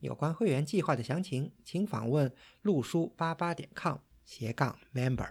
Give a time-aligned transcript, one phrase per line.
[0.00, 5.30] 有关会员计划的详情，请访问陆书八八点 com 斜杠 member。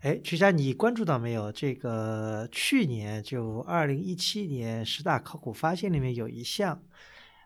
[0.00, 1.50] 哎，曲佳，你关注到没有？
[1.50, 6.82] 这个去年就二零一七年十大考古发现里面有一项，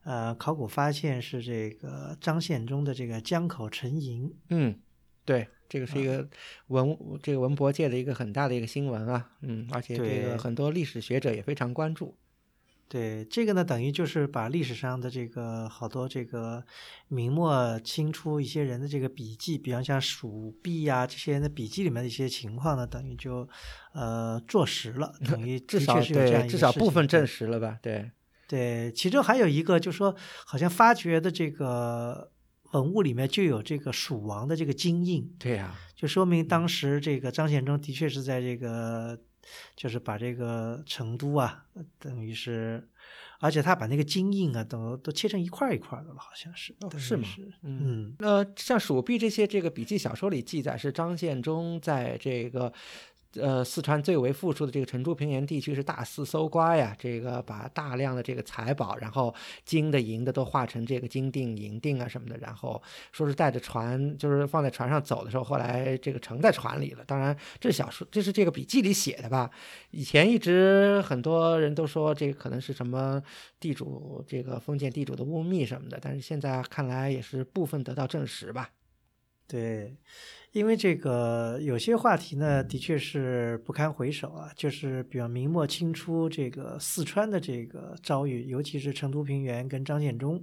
[0.02, 4.34] 呃，考古发现是这个张献忠的这个江口沉银。
[4.48, 4.79] 嗯，
[5.24, 6.29] 对，这个是一个
[6.66, 9.30] 文这个文博界的一个很大的一个新闻啊。
[9.43, 12.16] 嗯，而且这个很多历史学者也非常关注。
[12.91, 16.61] 对这个呢，等于就是把历史上的这个好多这个
[17.07, 23.49] 明末清初一些人的这个笔记，比方像蜀币呀这些人的笔记里面的一些情况呢，等于就
[23.93, 27.79] 呃坐实了，等于 至少对至少部分证实了吧？
[27.80, 28.10] 对
[28.49, 30.13] 对，其中还有一个就是说，
[30.45, 32.32] 好像发掘的这个
[32.73, 35.32] 文物里面就有这个蜀王的这个金印。
[35.38, 39.16] 对呀，就说明当时这个张献忠的确是在这个。
[39.77, 41.65] 就是把这个成都啊，
[41.99, 42.88] 等于是，
[43.38, 47.29] 而且他把那个金印啊，都都切成一块一块的了，好像是，是吗？
[47.63, 52.73] 嗯，那像蜀币这些这个笔记小说里记载，是张献忠在这个。
[53.34, 59.32] 呃，四川最为富庶的这个成都平原地区是大肆搜刮呀，这个把大量的这个财宝，然后
[59.64, 67.04] 金的银的都化成这个金锭、银锭啊什么的，然后说是带着船，就是放在船上走的时候，后来这个盛在船里了。
[67.06, 69.48] 当然，这小说，这是这个笔记里写的吧？
[69.92, 73.22] 以前一直很多人都说这个可能是什么
[73.60, 78.70] 地主这个封建地主的污蔑什么的，但是现在看来也是部分得到证实吧。
[79.50, 79.97] 对。
[80.53, 84.50] 因为这个有些话题呢，的确是不堪回首啊。
[84.56, 90.42] 就是比方明末清初这个四川的这个遭遇，尤其是成都平原跟张献忠，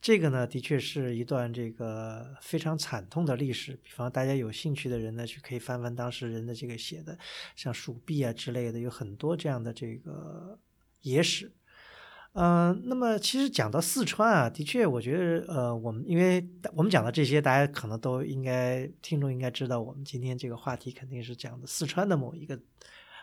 [0.00, 3.72] 这个呢，的确是一段这个非常惨痛的历史。
[3.82, 7.18] 比方大家有兴趣的人呢，去可以翻翻当时人的这个写的，
[7.56, 10.56] 像蜀币啊之类的，有很多这样的这个
[11.02, 11.50] 野史。
[12.40, 22.56] 嗯，那么其实讲到四川啊，的确，我觉得，呃，我们因为我们讲的这些，大家可能都应该听众应该知道，我们今天这个话题肯定是讲的四川的某一个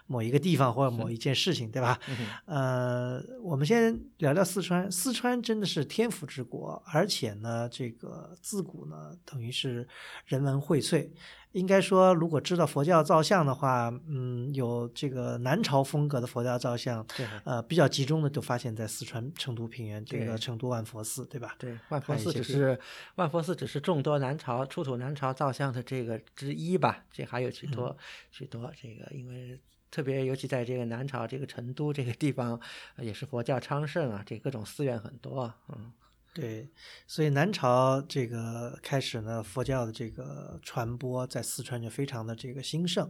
[0.05, 1.97] 某一个地方或者某一件事情，对吧？
[2.45, 9.87] 呃，我们先聊聊四川，四川真的是天府之国，而且呢，这个自古呢，等于是
[10.25, 11.09] 人文荟萃。
[11.55, 17.05] 应该说，如果知道佛教造像的话，嗯，有这个南朝风格的佛教造像，
[17.45, 21.55] 呃，比较集中的就发现在四川成都平原这个成都万佛寺，对吧？
[21.57, 22.77] 对，万佛寺只是
[23.15, 27.95] 万佛寺只是众多南朝出土南朝造像的这个之一吧，这还有许多
[28.31, 29.57] 许多这个，因为
[29.89, 32.59] 特别尤其在这个南朝这个成都这个地方，
[32.97, 35.93] 也是佛教昌盛啊，这各种寺院很多，嗯。
[36.35, 36.69] 对，
[37.07, 43.09] 所以南朝这个开始呢，佛教的这个传播在四川就非常的这个兴盛，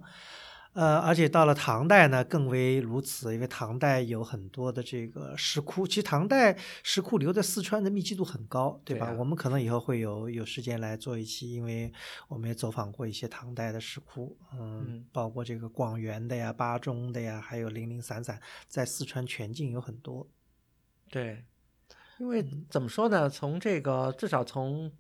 [0.74, 9.12] 呃，而且到了唐代呢，更为如此，因为唐代有很多的这个石窟，其实唐代石窟留在四川的密集度很高，对吧？
[9.18, 11.92] 我们可能以后会有有时间来做一期，因为
[12.28, 20.28] 我们也走访过一些唐代的石窟，嗯，包括这个广元的呀、巴中的呀，还有零零散散，在四川全境有很多，
[21.10, 21.44] 对。
[22.18, 23.30] 因为怎么说呢？
[23.30, 24.92] 从这个至少从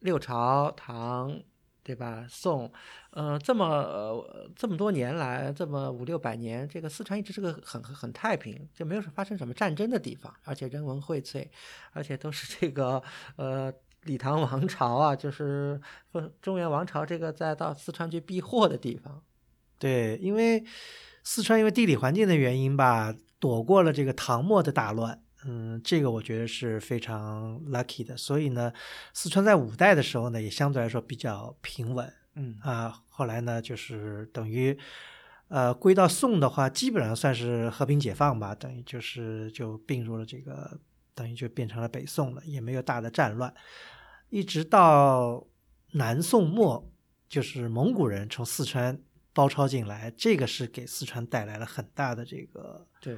[0.00, 1.40] 六朝、唐，
[1.84, 2.26] 对吧？
[2.28, 2.72] 宋，
[3.10, 4.24] 呃，这么
[4.56, 11.46] 这么多年来，这么五六百年，这个四川一直是个很很太平，就没有发生什么战争的地方，而且人文荟萃，
[11.92, 13.00] 而且都是这个
[13.36, 13.72] 呃
[14.02, 15.80] 李唐王朝啊，就是
[16.42, 19.22] 中原王朝这个再到四川去避祸的地方。
[19.78, 20.64] 对，因为
[21.22, 25.22] 四川因为地理环境的原因吧，躲过了这个唐末的大乱。
[25.48, 28.72] 嗯，这个我觉得是非常 lucky 的，所以呢，
[29.14, 32.12] 四川在五代的时候呢，也相对来说比较平稳。
[32.34, 34.76] 嗯啊，后来呢，就是等于，
[35.48, 40.78] 呃，归到宋的话，基本上算是和平解放吧，等于就是就并入了这个，
[41.14, 43.54] 等于就变成了北宋了，也没有大的战乱，
[44.28, 45.46] 一直到
[45.92, 46.92] 南宋末，
[47.28, 49.00] 就是蒙古人从四川
[49.32, 52.86] 包抄进来，这个是给四川带来了很大的这个。
[53.00, 53.16] 对。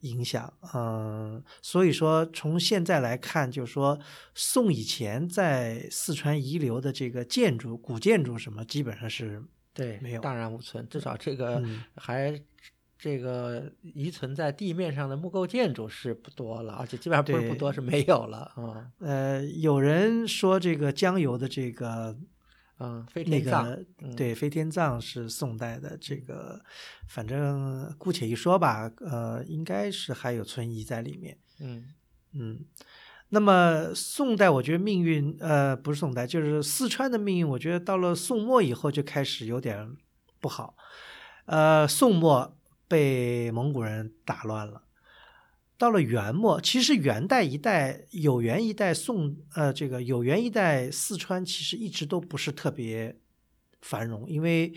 [0.00, 3.98] 影响，嗯，所以说从现在来看，就是说
[4.34, 10.86] 宋以前在四川遗留的这个建筑、古建筑什么，基本上是对没有，荡然无存。
[10.88, 11.62] 至少这个
[11.96, 12.40] 还
[12.98, 18.90] 这个遗存在地面上的木构建筑是不多了，而且基本上不是不多，是没有了啊。
[19.00, 22.16] 呃，有人说这个江油的这个
[22.78, 26.60] 嗯，飞那个嗯对飞天葬是宋代的，这个
[27.08, 31.38] 反正姑且一说吧，呃，应该是还有存疑在里面。
[31.60, 31.86] 嗯
[32.32, 32.60] 嗯，
[33.30, 39.96] 那么宋代我觉得命运，呃，不是宋代，就是四川的命运，我觉得到了宋末以后就开始有点
[40.38, 40.76] 不好。
[41.46, 42.56] 呃，宋末
[42.86, 44.82] 被蒙古人打乱了。
[45.78, 53.14] 到了元末，其实元代一代、有元一代宋，呃，这个有元一代四川其实一直都不是特别
[53.82, 54.72] 繁荣，因为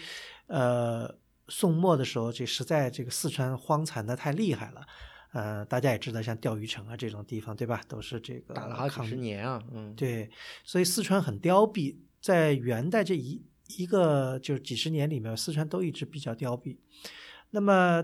[0.47, 1.17] 呃
[1.47, 4.85] 宋末的时候，这实在这个四川荒残的太厉害了。
[5.31, 7.81] 呃，大家也知道，像钓鱼城啊这种地方，对吧？
[7.87, 10.29] 都是这个打了好几十年啊，嗯，对，
[10.63, 13.39] 所以四川很凋敝，在元代这一
[13.77, 16.75] 一个就是几十年里面，四川都一直比较凋敝。
[17.51, 18.03] 那么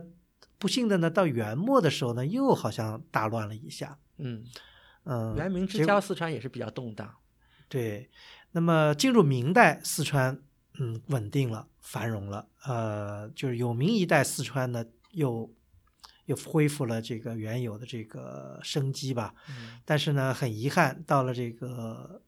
[0.58, 3.98] 不幸的呢，到元末的时候呢，又好像大乱了一下。
[4.18, 4.46] 嗯，
[5.04, 7.14] 嗯，元明之交，四川也是比较动荡。
[7.68, 8.10] 对，
[8.52, 10.42] 那么进入明代，四川
[10.80, 12.48] 嗯稳定了，繁荣了。
[12.66, 15.54] 呃，就是有明一代四川呢，又
[16.26, 19.34] 又恢复了这个原有的这个生机吧。
[19.50, 22.22] 嗯但是呢，很遗憾，到了这个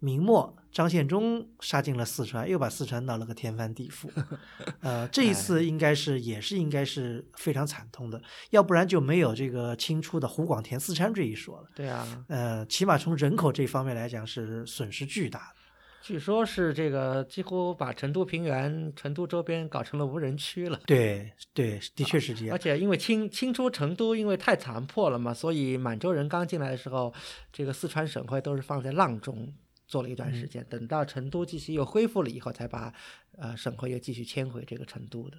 [0.00, 4.08] 明末，张献忠杀进了四川，又把四川闹了个天翻地覆。
[4.80, 11.68] 呃，这一次应该是也是应该是非常惨痛的，要不然就没有这个清初的湖广填四川这一说了。
[11.74, 15.54] 对啊，呃，起码从人口这方面来讲是损失巨大的。
[16.00, 20.80] 据说是这个几乎把成都平原、成都周边搞成了无人区了。
[20.86, 22.58] 对对，的确是这样而。
[22.58, 27.12] 且因为清清初成都因为太残破了嘛，所以满洲人刚进来的时候，
[27.52, 29.52] 这个四川省会都是放在阆中
[29.88, 32.94] 做了一段时间，等到成都继续又恢复了以后，才把
[33.36, 35.38] 呃省会又继续迁回这个成都的。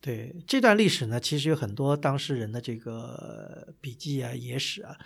[0.00, 4.98] 对这段历史呢，其实有很多当事人的这个笔记啊、野史啊，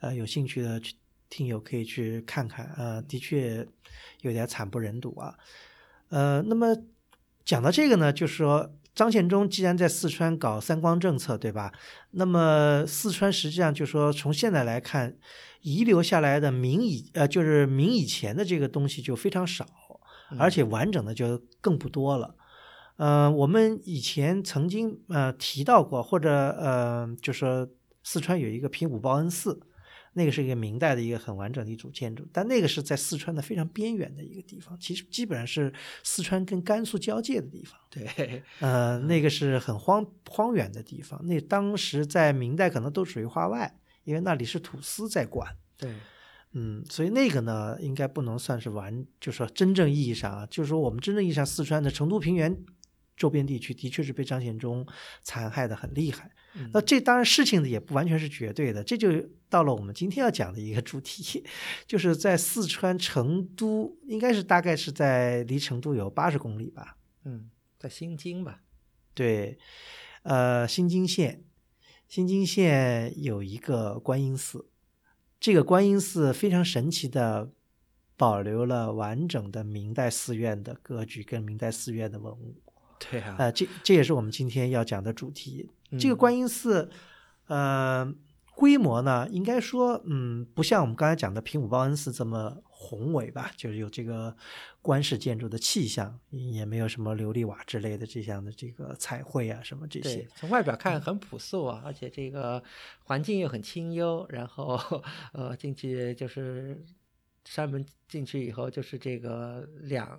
[0.00, 0.94] 呃，有兴趣的去
[1.30, 2.72] 听友可以去看看。
[2.76, 3.66] 呃，的确
[4.20, 5.36] 有点惨不忍睹啊。
[6.10, 6.76] 呃，那么
[7.44, 11.72] 讲到这个呢，就是说张献忠既然在四川搞三光政策，对吧？
[12.12, 15.16] 那么四川实际上就说从现在来看，
[15.62, 19.66] 遗留下来的明以呃就是明以前的这个东西就非常少，
[20.38, 22.36] 而且完整的就更不多了。
[22.96, 27.68] 呃，我们以前曾经呃提到过，或者呃，就说
[28.04, 29.60] 四川有一个平武报恩寺，
[30.14, 35.72] 那个是一个明代的一个很完整的一组建筑，但那个是在四川的非常边缘的一个地方，其实基本上是
[36.02, 37.78] 四川跟甘肃交界的地方。
[37.90, 45.56] 对， 呃，那个是很荒荒远的地方，那当时在明代可能都属于画外，因为那里是土司在管。
[45.76, 45.92] 对，
[46.52, 52.56] 嗯，所以那个呢，应该不能算是完，就是说真正意义上啊，就是说我们真正意义上四川的成都平原
[53.16, 54.86] 周边地区的确是被张献忠
[55.22, 56.30] 残害的很厉害。
[56.56, 59.10] 嗯那这当然事情呢也不完全是绝对的，这就
[59.48, 61.44] 到了我们今天要讲的一个主题，
[61.84, 66.96] 就是在四川成都，应该是大概是在离成都有八十公里吧。
[67.24, 68.62] 嗯，在新津吧，
[69.14, 69.58] 对，
[70.22, 71.42] 呃，新津县，
[72.06, 74.68] 新津县有一个观音寺，
[75.40, 77.50] 这个观音寺非常神奇的
[78.16, 82.62] 保留了完整的明代寺院的格局跟明代寺院的文物。
[82.98, 85.70] 对啊，呃，这这也是我们今天要讲的主题。
[85.98, 86.90] 这个嗯观音寺，
[87.46, 88.12] 呃，
[88.54, 94.36] 规模呢，应该说，嗯，不像我们刚才讲的平武报恩寺这么宏伟吧，就是有这个
[94.80, 102.62] 官式建筑的气象，也没有什么琉璃瓦之类的这样的这个彩绘啊什么这些。，从外表看很朴素啊，而且这个
[103.04, 104.78] 环境又很清幽，然后
[105.32, 106.84] 呃进去就是
[107.44, 110.18] 山门进去以后就是这个两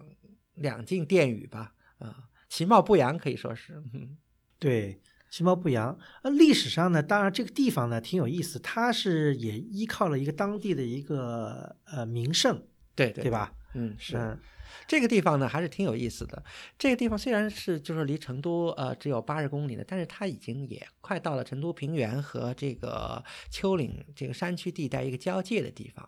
[0.56, 4.18] 两进殿宇吧，啊、其貌不扬可以说是，嗯
[4.60, 5.98] 对，其貌不扬。
[6.24, 13.32] 呃，历史上呢，当然这个地方呢挺有意思，它是也依靠了一个当地的一个呃名胜，对对对？
[13.32, 13.54] 吧？
[13.74, 14.18] 嗯，是。
[14.18, 14.40] 嗯
[14.88, 16.44] 这个地方呢还是挺有意思的。
[16.78, 26.08] 这个地方虽然是就是离成都呃只有八十公里的，但是它已经也快到了成都平原和这个丘陵这个山区地带一个交界的地方。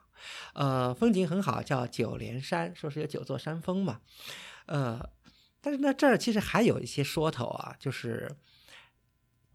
[0.53, 4.01] 呃，风景很好，叫九连山，说是有九座山峰嘛。
[4.65, 4.99] 呃，
[5.67, 8.31] 但是呢这儿其实还有一些说头啊，就是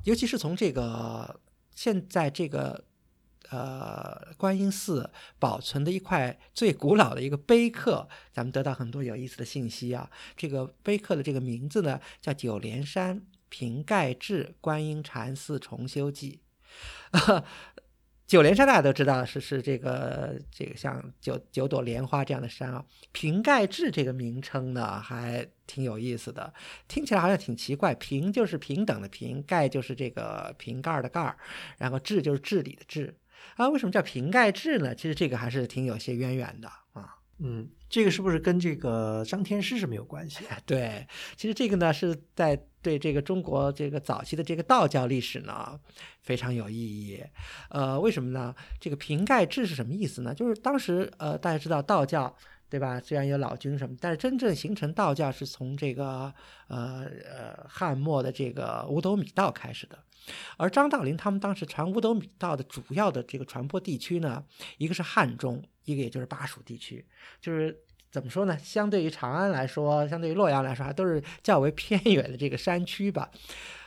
[0.05, 1.41] 尤其是从这个
[1.75, 2.85] 现在这个。
[3.51, 10.11] 呃，观音寺保存的一块最古老的一个碑刻，咱们得到很多有意思的信息啊。
[10.35, 16.41] 这个碑刻的这个名字呢，叫《九连山瓶盖志观音禅寺重修记》。
[18.33, 22.83] 九连山大家都知道是是这个这个像九九朵莲花这样的山啊。
[23.13, 26.51] 瓶盖制这个名称呢还挺有意思的，
[26.89, 27.95] 听起来好像挺奇怪。
[27.95, 31.37] 瓶就是平等的平，盖就是这个瓶盖的盖儿，
[31.77, 33.15] 然后治就是治理的治
[33.57, 33.69] 啊。
[33.69, 34.95] 为什么叫瓶盖制呢？
[34.95, 37.15] 其实这个还是挺有些渊源的啊。
[37.39, 40.43] 嗯，这个是不是跟这个张天师是没有关系？
[40.65, 45.79] 对，其实这个呢是在对这个中国这个早期的这个道教历史呢
[46.21, 47.23] 非常有意义。
[47.71, 48.55] 呃，为什么呢？
[48.81, 50.35] 这个瓶盖制是什么意思呢？
[50.35, 52.37] 就是当时呃大家知道道教
[52.69, 53.01] 对吧？
[53.01, 56.35] 虽然有老君什么，但是真正形成道教是从这个
[56.69, 59.99] 呃呃汉末的这个五斗米道开始的。
[60.57, 64.45] 而张道陵他们当时传五斗米道的主要的这个传播地区呢，
[64.79, 65.63] 一个是汉中。
[65.85, 67.05] 一个也就是巴蜀地区，
[67.41, 67.77] 就是
[68.13, 68.57] 怎么说呢？
[68.59, 73.31] 相对于长安来说，相对于洛阳来说，还都是较为偏远的这个山区吧。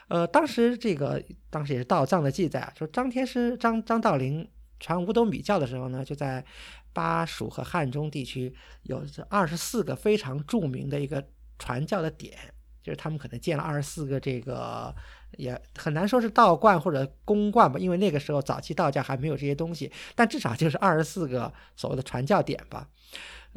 [0.08, 4.48] 呃，当时这个当时也是道藏的记载啊，说张天师张张道陵
[4.80, 6.44] 传五斗米教的时候呢，就在
[6.92, 8.52] 巴蜀和汉中地区
[8.84, 11.24] 有二十四个非常著名的一个
[11.60, 12.36] 传教的点，
[12.86, 14.94] 就是他们可能建了二十四个这个。
[15.38, 22.88] 也很难说是道观或者公观吧，因为那个时候早期道教还没有这些东西，但至少就是二十四个所谓的传教点吧。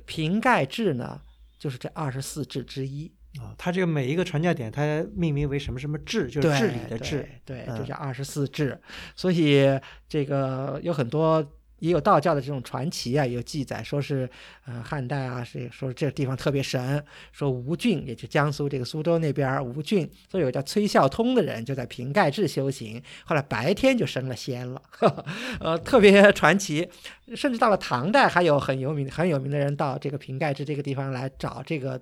[0.05, 1.21] 瓶盖制呢，
[1.57, 3.09] 就是这二十四制之一
[3.39, 3.55] 啊。
[3.57, 8.77] 它这个每一个传教点，它命名为什么什么制，就是治理的治，对，就叫二十四制。
[9.15, 11.49] 所以这个有很多。
[11.79, 14.29] 也有道教的这种传奇啊，有记载说是，
[14.67, 24.83] 呃，汉代啊，是说这个地方特别神，说吴郡，也就江苏这个苏州那边吴郡，说有叫崔孝通的人就在瓶盖至修行，后来白天就升了仙了，
[25.61, 26.89] 呃，特别传奇。
[27.35, 32.01] 甚至到了唐代，还有很有名很有名的人到这个瓶盖至这个地方来找这个。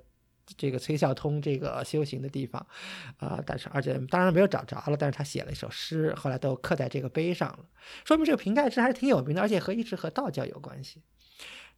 [0.57, 2.65] 这个崔孝通这个修行的地方，
[3.17, 7.67] 啊，但是而且当然没有找着了，但是他写了一首诗，后来都刻在这个碑上了，
[8.05, 11.03] 说明这个瓶盖制还是挺有名的，而且和一直和道教有关系。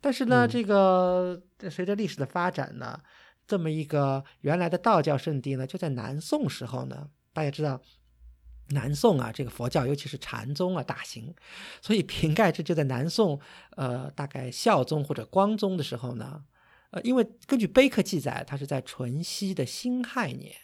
[0.01, 3.01] 但是呢，这个随着历史的发展呢，
[3.47, 7.81] 这么一个原来的道教圣地呢，就在南宋时候呢，大家知道
[8.69, 11.35] 南宋啊，这个佛教尤其是禅宗啊大行，
[11.81, 13.41] 所以瓶盖制就在南宋，
[13.77, 16.45] 呃，大概孝宗或者光宗的时候呢。
[16.91, 20.55] 呃，因为根据碑刻记载，他是在淳熙的辛亥年，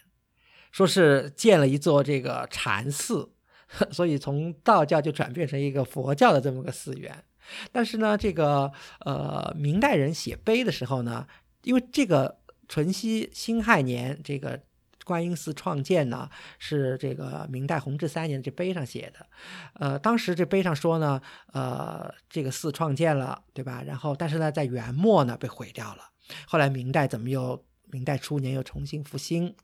[0.72, 3.32] 说是建了一座这个禅寺，
[3.92, 7.24] 所以从道教就转变成一个佛教的这么个寺院。
[7.70, 11.26] 但是呢，这个呃明代人写碑的时候呢，
[11.62, 12.38] 因为这个
[12.68, 14.58] 淳熙辛亥年这个
[15.04, 19.26] 观音寺创建呢，是这个明代弘治三年这碑上写的。
[19.74, 21.20] 呃，当时这碑上说呢，
[21.52, 23.82] 呃，这个寺创建了，对吧？
[23.86, 26.12] 然后，但是呢，在元末呢被毁掉了。
[26.46, 29.54] 后来明代怎么又明代初年又重新复兴？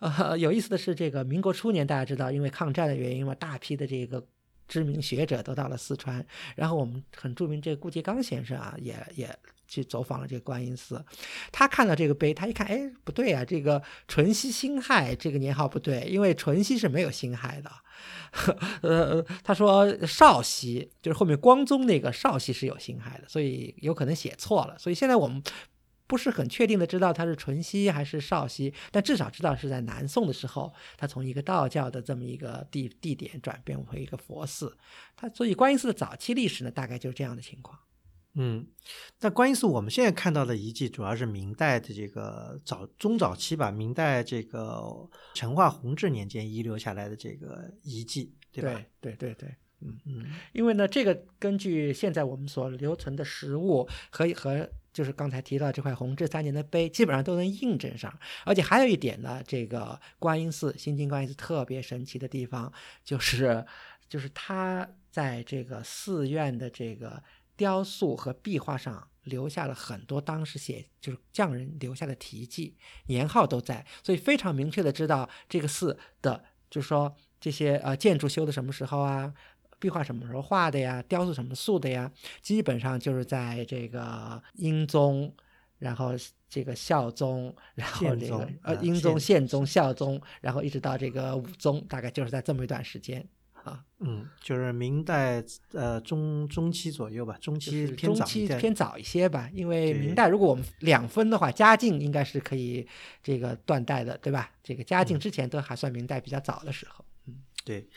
[0.00, 4.24] 呃，有意思的是，这个民国初年大家知道，因为抗战的原因嘛，大批的这个
[4.68, 6.24] 知名学者都到了四川。
[6.54, 9.36] 然后我们很著名这个顾颉刚先生啊，也也
[9.66, 11.04] 去走访了这个观音寺。
[11.50, 17.70] 他看到这个碑，他一看，哎，不对啊，这个淳熙辛亥这个年号不对，因为淳熙是没有辛亥的。
[18.82, 24.78] 呃，他说少熙就是后面光宗那个少熙是有辛亥的，所以有可能写错了。
[24.78, 25.42] 所以现在我们。
[26.08, 34.76] 不是很确定的知道它是淳熙还是少熙，但至少知道是在南宋的时候，它从一个道教的这么一个地地点转变为一个佛寺。
[35.14, 37.78] 它所以观音寺的早期历史呢，大概就是这样的情况。
[38.34, 38.66] 嗯，
[39.20, 44.82] 那观音寺我们现在看到的遗迹主要是明代的这个早中早期吧，明代这个
[45.34, 48.82] 成化弘治年间遗留下来的这个遗迹，对吧？
[49.00, 54.70] 对对对对，嗯嗯，因为呢，这个根据现在我们所留存的实物和和。
[54.98, 58.12] 就是刚才提到这块弘治三年的碑，基本上都能印证上。
[58.44, 62.72] 而且还有一点呢，这个观音寺新津观音寺特别神奇的地方，
[63.04, 63.64] 就是
[64.08, 67.22] 就是它在这个寺院的这个
[67.56, 72.76] 雕塑和壁画上留下了很多当时写就是匠人留下的题记，
[73.06, 79.32] 年号都在，所以非常明确的知道这个寺的，就是说这些呃建筑修的什么时候啊。
[79.78, 81.02] 壁画什么时候画的呀？
[81.08, 82.10] 雕塑什么塑的呀？
[82.42, 85.32] 基本上就是在这个英宗，
[85.78, 86.12] 然后
[86.48, 93.84] 这个孝宗，然后这个呃英宗、宪宗、孝宗，然后一直到这个武宗，大概就是在这么一段时间啊。
[94.00, 98.24] 嗯，就是明代呃中中期左右吧，中期偏早
[98.58, 99.50] 偏早一些吧。
[99.52, 102.86] 因为明代如果我们两分的话，嘉靖应该是可以
[103.22, 104.50] 这个断代的，对吧？
[104.62, 107.04] 这个嘉靖之前都还算明代比较早的时候。
[107.26, 107.88] 嗯，对。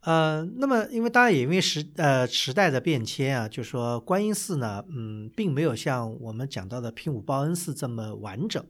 [0.00, 8.64] 呃，那么因为当然也因为时呃时代的变迁啊，就说观音寺呢，嗯，并没有像我们讲到的平武报恩寺这么完整。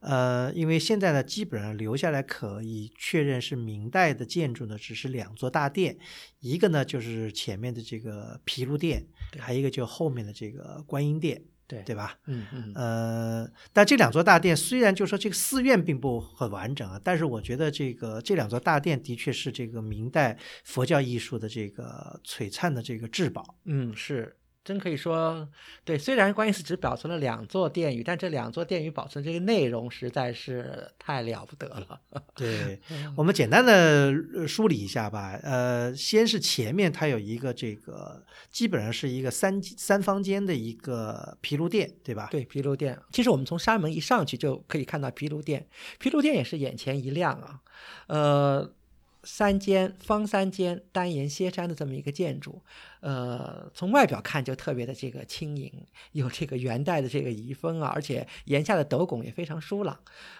[0.00, 5.98] 呃，因为现在呢，基本上留下来可以确认是明代的建筑呢，只是两座大殿，
[6.40, 9.06] 一个呢就是前面的这个毗卢殿，
[9.38, 11.42] 还有一个就后面的这个观音殿。
[11.70, 12.18] 对对吧？
[12.26, 23.56] 嗯嗯，呃，但这两座大殿虽然就说这个寺院并不很完整啊，但是我觉得这个这两座大殿的确是这个明代佛教艺术的这个璀璨的这个至宝。
[23.66, 24.36] 嗯，是。
[24.62, 25.48] 真可以说，
[25.84, 25.96] 对。
[25.96, 32.00] 虽然观音寺只保存了两座殿宇，但这两座殿宇保存这个内容实在是太了不得了。
[32.36, 32.78] 对，
[33.16, 35.38] 我们简单的梳理一下吧。
[35.42, 42.28] 呃，先是前面它有一个这个，基本上是一个三三方间的一个毗卢殿，对吧？
[42.30, 42.98] 对，毗卢殿。
[43.10, 45.66] 其实我们从山门一上去就可以看到毗卢殿，
[45.98, 47.60] 毗卢殿也是眼前一亮啊。
[48.08, 48.74] 呃。
[49.22, 52.62] 三间方三间单檐歇山的这么一个建筑，
[53.00, 55.72] 呃，从外表看就特别的这个轻盈，
[56.12, 59.98] 有这个元代的这个遗风啊，而且檐下的斗拱也非常疏朗，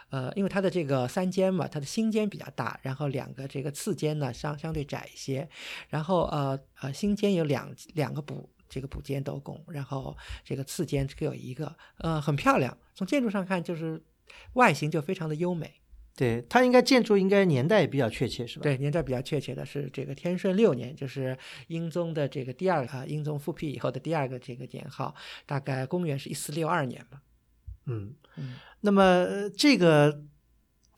[0.08, 5.48] 呃，因为它的这个三间嘛，它的新间比较大，然后两个这个次间呢相相对窄一些，
[5.88, 14.02] 然后呃呃新间有两两个补这个补间斗拱，然后这个次间各有一个，呃，很漂亮，从建筑上看就是
[14.54, 15.79] 外形就非常的优美。
[16.20, 18.62] 对它应该建筑应该年代也比较确切是吧？
[18.62, 21.36] 对，年代比较确切的是这个天顺六年，就是
[21.68, 25.14] 英宗的这个第二个英宗复辟以后的第二个这个年号，
[25.46, 27.22] 大概公元是一四六二年吧。
[27.86, 30.22] 嗯嗯，那么这个。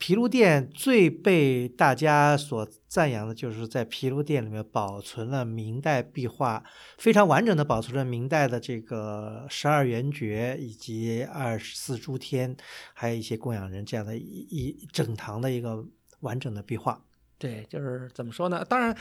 [0.02, 6.60] 毗卢殿最被大家所赞扬的，就是在毗卢殿里面保存了明代壁画，
[6.98, 12.56] 非常完整的保存了明代的这个十二圆觉以及二十四诸天，
[12.94, 15.84] 还有一些供养人这样的一一整堂的一个
[16.18, 17.00] 完整的壁画。
[17.38, 18.64] 对，就是怎么说呢？
[18.68, 18.92] 当然，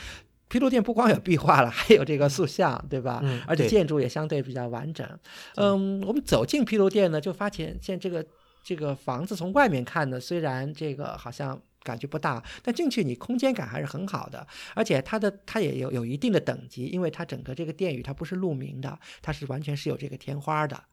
[0.46, 3.18] 毗卢殿不光有壁画了，还有这个塑像，对吧？
[3.24, 3.42] 嗯。
[3.48, 5.04] 而且建筑也相对比较完整。
[5.56, 8.24] 嗯，我们走进毗卢殿呢，就发现现这个。
[8.62, 20.84] 这个房子从外面看呢，虽然这个好像感觉不大，但进去你空间感还是很好的，而且它的它也有有一定的等级，因为它整个这个殿宇它不是露明的，它是完全是有这个天花的。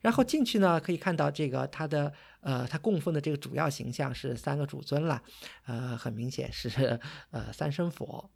[0.00, 5.20] 然后进去呢，可以看到这个它的呃，它供奉的这个主要形象是三个主尊了，
[5.66, 6.98] 呃，很明显是
[7.32, 8.30] 呃三身佛。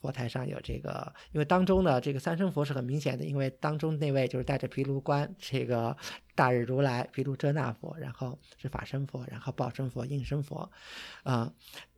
[0.00, 5.96] 佛台上有这个，因为当中呢，这个三身佛是很明显的，因为当中那位就是带着毗卢冠，这个
[6.34, 10.70] 大日如来、毗卢遮那佛，然后是法身佛，然后报身佛、应身佛，
[11.22, 11.52] 啊，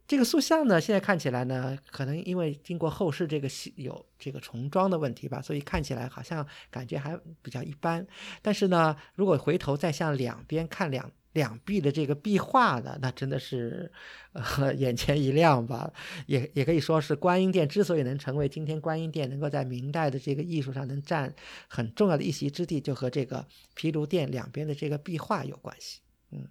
[0.06, 8.06] 这个塑像呢，现在看起来呢，可能因为经过后世这个有这个重装的问题吧，所以看起来好像感觉还比较一般。
[8.42, 11.10] 但是呢，如果回头再向两边看两。
[11.36, 13.92] 两壁的这个壁画呢，那真的是，
[14.32, 15.92] 呃， 眼前一亮吧。
[16.26, 21.32] 也也可以说是观音殿之所以能成为今天观音殿能够在明代的这个艺术上能占
[21.68, 26.00] 很重要的一席之地，就和这个毗卢殿两边的这个壁画有关系。
[26.30, 26.48] 嗯，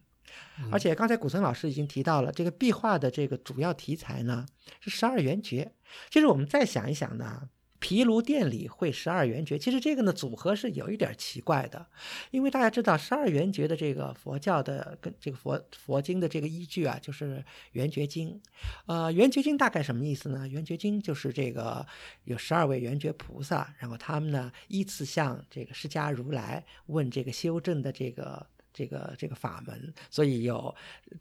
[0.72, 4.46] 而且刚才古森老师已经提到了，这个壁画的这个主要题材呢
[4.80, 5.74] 是十二圆觉。
[6.12, 7.50] 其实我们再想一想呢。
[7.80, 11.86] 毗卢殿里会十二圆觉，其实这个呢组合是有一点奇怪的，
[12.32, 18.42] 因为大家知道十二圆觉的这个佛教的跟这个佛佛经的这个依据啊，就是圆觉经。
[18.86, 20.48] 呃，圆觉经大概什么意思呢？
[20.48, 21.86] 圆觉经就是这个
[22.24, 30.74] 有十二位圆觉菩萨，然后他们呢依次向这个释迦如来问这个修正的这个这个这个法门，所以有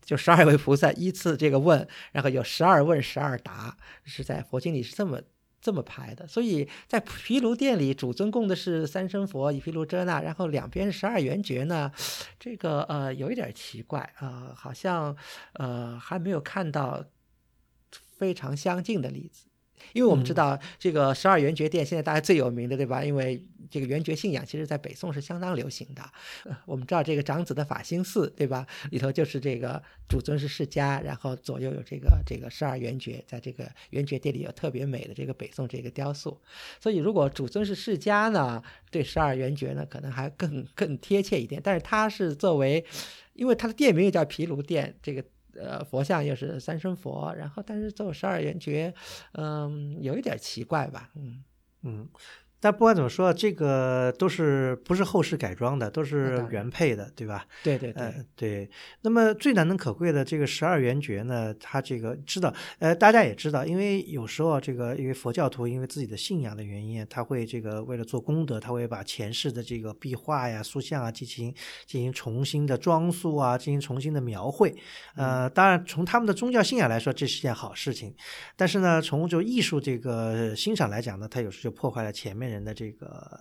[0.02, 5.20] 就十二位菩萨依次这个问，然后有十二问十二答，是在佛经里是这么。
[5.64, 11.90] 这么排的，所以在毗卢殿里，主尊供的是三生佛以毗卢遮那，然后两边是十二圆觉呢，
[12.38, 15.16] 这个呃有一点奇怪啊，好像
[15.54, 17.02] 呃还没有看到
[18.18, 19.46] 非常相近的例子。
[19.92, 23.04] 因为我们知道这个十二圆觉殿现在大家最有名的，对吧？
[23.04, 26.02] 因为这个圆觉信仰其实在北宋是相当流行的。
[26.64, 28.66] 我们知道这个长子的法兴寺，对吧？
[28.90, 36.40] 里头就是这个主尊是释迦，然后左右有这个这个十二圆觉，在这个圆觉殿里有特别美的这个北宋这个雕塑。
[36.80, 41.60] 所以如果主尊是释迦呢，对十二圆觉呢可能还更更贴切一点。
[41.62, 42.84] 但是它是作为，
[43.34, 45.24] 因为它的店名又叫毗卢殿，这个。
[45.60, 48.92] 呃，佛像又是三生佛，然后但是做十二圆觉，
[49.32, 51.44] 嗯，有一点奇怪吧，嗯
[51.82, 52.08] 嗯。
[52.64, 57.44] 但不管怎么说，这个都是不是后世改装的，都是原配的，对吧？
[57.62, 58.70] 对对对对。
[59.02, 74.74] 那么最难能可贵的这个十二圆觉呢，它这个知道，呃，大家也知道，因为有时候这个因为佛教徒因为自己的信仰的原因，他会这个为了做功德，他会把前世的这个壁画呀、塑像啊进行进行重新的装塑啊，进行重新的描绘。
[75.16, 78.14] 呃，当然从他们的宗教信仰来说，这是件好事情。
[78.56, 82.64] 但是呢，从就艺术这个欣赏来讲呢，它有时就破坏了前面人。
[82.64, 83.40] 的这个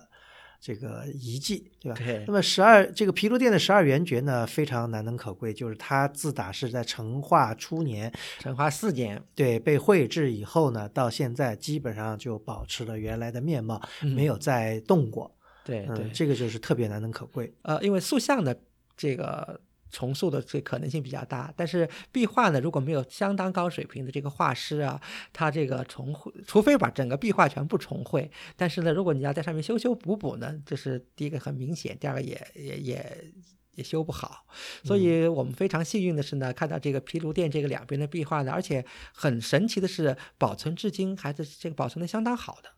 [0.60, 1.98] 这个遗迹，对吧？
[1.98, 15.34] 对那么十二这个毗卢殿的十二圆觉呢，非常难能可贵，就是它自打是在成化初年，成化四年，对被绘制以后呢，到现在基本上就保持了原来的面貌，没有再动过。
[15.64, 17.50] 对对嗯，，这个就是特别难能可贵。
[17.62, 18.54] 呃，因为塑像的
[18.94, 19.58] 这个
[19.94, 25.00] 重塑的这可能性比较大，但是壁画呢，如果没有相当高水平的这个画师啊，
[25.32, 33.32] 他这个重绘，除非把整个壁画全部重绘，但是呢，如果你要在上面修修补补呢，这是第一个很明显，第二个也也也。
[33.76, 34.46] 也修不好，
[34.84, 42.70] 所以我们非常幸运的是呢，看到这个毗卢殿这个两边的壁画呢，而且很神奇的是，保存至今还是这个保存的相当好的。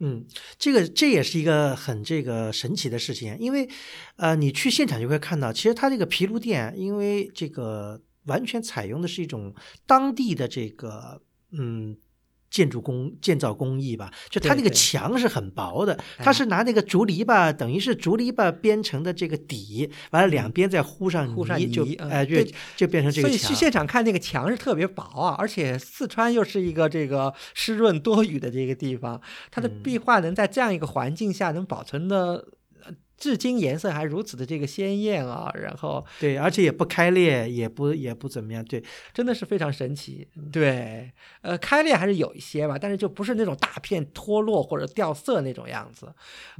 [0.00, 0.24] 嗯，
[0.58, 3.68] 这个这也是一个很这个神奇的事情，因为
[4.16, 9.54] 呃，你去现场就会看到，其实它这个皮卢店，因为这个完全采用的是一种
[9.86, 11.20] 当地的这个
[11.52, 11.96] 嗯。
[12.50, 23.54] 建筑工建造工艺吧，就它那个墙是很薄的，哎它是拿那个竹篱笆，等于是竹篱笆编成的这个底，完了两边再糊上糊上泥，就哎、就对就变成这个墙所以去。
[23.54, 32.46] 现场看那个墙是特别薄啊，而且四川又是一个这个湿润多雨的这个地方，它的嗯壁画能在这样一个环境下能保存的。
[33.16, 38.64] 呃至今颜色还如此的这个鲜艳啊，然后对，而且也不开裂，也不也不怎么样。
[38.64, 38.82] 对，
[39.14, 40.28] 真的是非常神奇。
[40.52, 46.12] 对，呃，开裂还是有一些吧，但是就不是那种大片脱落或者掉色那种样子，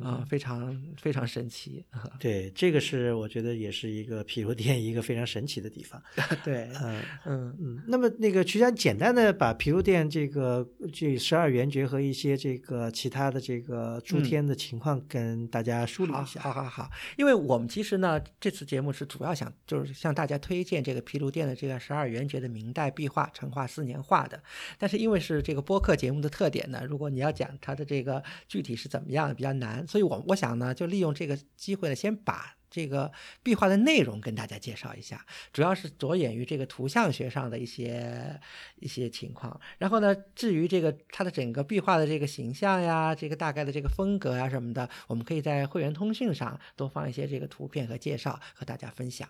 [0.03, 1.85] 啊、非常非常神奇。
[2.19, 6.03] 对，这个是我觉得也是一个毗卢殿一个非常神奇的地方。
[6.43, 16.46] 对， 嗯嗯，嗯，那么那个曲江简单的把毗卢殿这个这十二圆觉和一些这个其他的这个诸嗯天的情况跟大家梳理一下。
[16.53, 24.43] 好好好，因为我们其实呢，这次节目是主要想就是向大家推荐这个毗卢殿的这个十二元节的明代壁画，成化四年画的。
[24.79, 32.55] 但是因为是这个播客节目的特点呢，如果你要讲它的这个具体是怎么样的，比较难，所以我我想呢，就利用这个机会呢，先把。
[32.77, 33.11] 这个
[33.43, 38.39] 壁画的内容跟大家介绍一下，主要是着眼于这个图像学上的一些
[38.81, 39.59] 一些情况。
[39.79, 49.27] 然后呢，至于这个它的整个壁画的这个形象呀，这个大概的这个风格呀什么的，我们可以在会员通讯上多放一些这个图片和介绍和大家分享。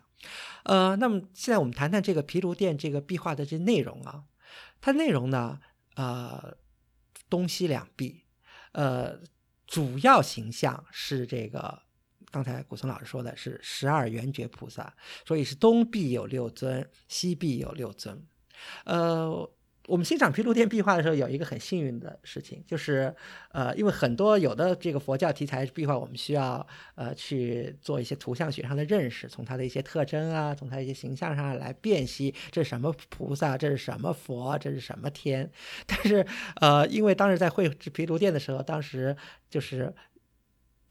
[0.65, 4.25] 呃，那么现在我们谈谈这个毗卢殿这个壁画的这内容啊，
[4.81, 5.61] 它内容呢，
[5.95, 6.57] 呃，
[7.31, 8.25] 东西两壁，
[8.73, 9.21] 呃，
[9.69, 11.86] 主要形象是这个。
[12.31, 14.93] 刚才古松老师说的是十二圆觉菩萨，
[15.25, 18.23] 所以是东壁有六尊，西壁有六尊。
[18.85, 19.49] 呃，
[19.87, 23.15] 我们欣赏毗卢殿壁画的时候，有一个很幸运的事情，就是
[23.53, 35.49] 呃，因为很多有的这个佛教题材壁画，我们需要呃去做一些图像学上的认识，从它的一些特征啊，从它一些形象上来辨析这是什么菩萨，这是什么佛，这是什么天。
[35.87, 39.17] 但是呃，因为当时在绘制毗卢殿的时候，当时
[39.49, 39.95] 就是。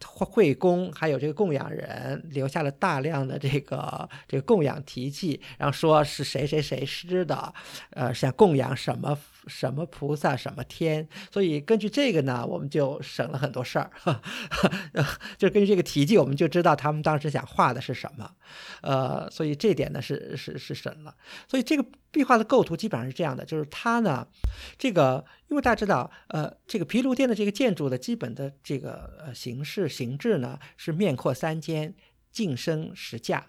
[0.06, 7.54] 惠公还有这个供养人留下了大量的这个这个供养题记，然后说是谁谁谁施的，
[7.89, 13.91] 呃，想供养什么什么菩萨什么天，所以根据这个呢，我们就省了很多事儿，
[15.38, 18.31] 就根据这个题记，我们就知道他们当时想画的是什么，
[18.81, 21.15] 呃，所以这点呢是是是省了，
[21.47, 24.27] 所以这个壁画的构图基本上是这样的，就是它呢，
[24.77, 31.93] 这个因为大家知道，呃，这个毗卢殿的这个建筑的基本的这个呃形式形制呢是面阔三间，
[32.31, 33.47] 进深十架。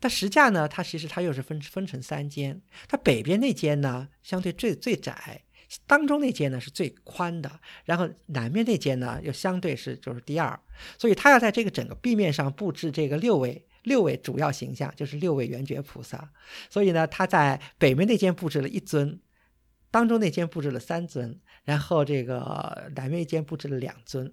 [0.00, 5.42] 但实架呢，它其实它又是分分成三间，它北边那间呢相对最最窄，
[5.86, 10.58] 当中那间呢是最宽的，然后南面那间呢又相对是就是第二，
[10.98, 16.30] 所以它要在这个整个壁面上布置这个六位六位主要形象，就是六位圆觉菩萨，
[16.68, 19.20] 所以呢，他在北面那间布置了一尊，
[19.90, 24.32] 当中那间布置了三尊，然后这个南面一间布置了两尊。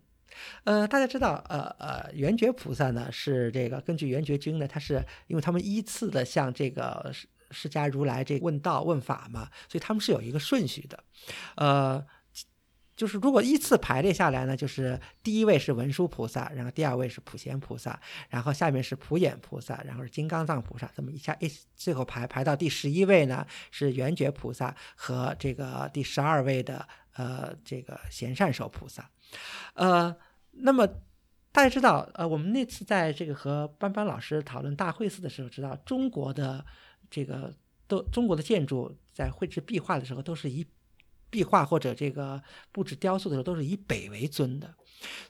[0.64, 11.04] 呃，大家知道，呃呃，圆觉菩萨呢是这个根据圆觉经呢，他是因为他们依次的向这个释释迦如来这问道问法嘛，所以他们是有一个顺序的，
[11.56, 12.06] 呃。
[12.96, 29.10] 就是如果依次排列下来呢，就是第一位是文殊菩萨，然后第二位是普贤菩萨，然后下面是普眼菩萨，然后是金刚藏菩萨，这么一下一最后排排到第十一位呢是圆觉菩萨和这个第十二位的呃这个贤善手菩萨，
[29.74, 30.16] 呃，
[30.52, 30.88] 那么
[31.52, 36.66] 大家知道，呃，我们那次在这个和班班老师讨论大会寺的时候，知道中国的
[37.10, 37.54] 这个
[37.88, 40.66] 都中国的建筑在绘制壁画的时候都是以
[41.34, 42.40] 壁画或者这个
[42.72, 44.72] 布置雕塑的时候都是以北为尊的，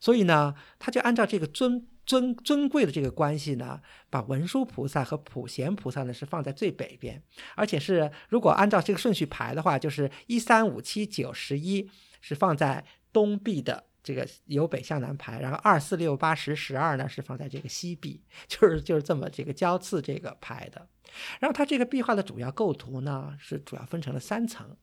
[0.01, 7.23] 所以呢，他就按照这个尊尊尊贵的这个关系呢，把文殊菩萨和普贤菩萨呢是放在最北边，
[7.55, 11.89] 而且是如果按照这个顺序排的话，就是一三五七九十一
[12.19, 20.85] 是放在东壁的这个由北向南排，然后二四六八十十二呢是放在这个西壁，就是就是这么这个交次这个排的。
[21.39, 24.75] 然后它这个壁画的主要构图呢是主要分成了三层，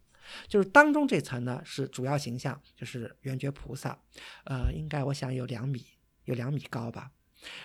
[0.49, 3.99] 就是当中这层呢是主要形象，就是圆觉菩萨，
[4.45, 5.85] 呃，应该我想有两米，
[6.25, 7.11] 有两米高吧。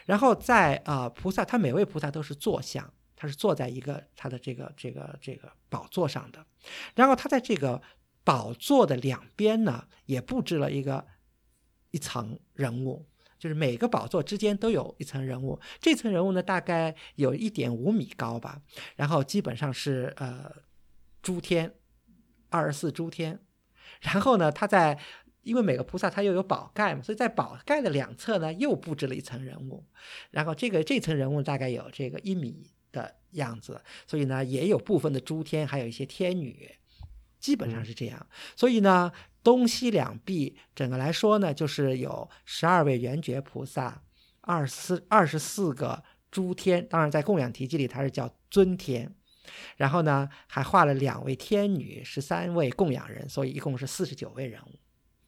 [0.05, 6.45] 然后在啊菩萨，他每位菩萨都是坐像，他是坐在一个他的这个这个这个宝座上的。
[6.95, 7.81] 然后他在这个
[8.23, 11.05] 宝座的两边呢也布置了一个。
[11.91, 13.07] 一层人物，
[13.39, 15.57] 就是每个宝座之间都有一层人物。
[15.79, 18.61] 这层人物呢，大概有一点五米高吧。
[18.97, 20.51] 然后基本上是呃，
[21.21, 21.73] 诸天，
[22.49, 23.39] 二十四诸天。
[24.01, 24.99] 然后呢，他在
[25.43, 29.83] 因为每个菩萨他又有宝盖嘛，所以在宝盖的两侧呢又布置了一层人物。
[30.31, 36.69] 然后这个这层人物大概有这个一米的样子，所以呢也有部分的诸天，还有一些天女，
[37.39, 38.27] 基本上是这样。
[38.55, 39.11] 所以呢。
[39.45, 44.01] 东西两壁，整个来说呢，就是有十二位圆觉菩萨，
[44.41, 49.15] 二十四二十四个诸天，当然在供养题记里它是叫尊天，
[49.77, 54.79] 然后呢还画了两位天女，十三位供养人，所以一共是四十九位人物。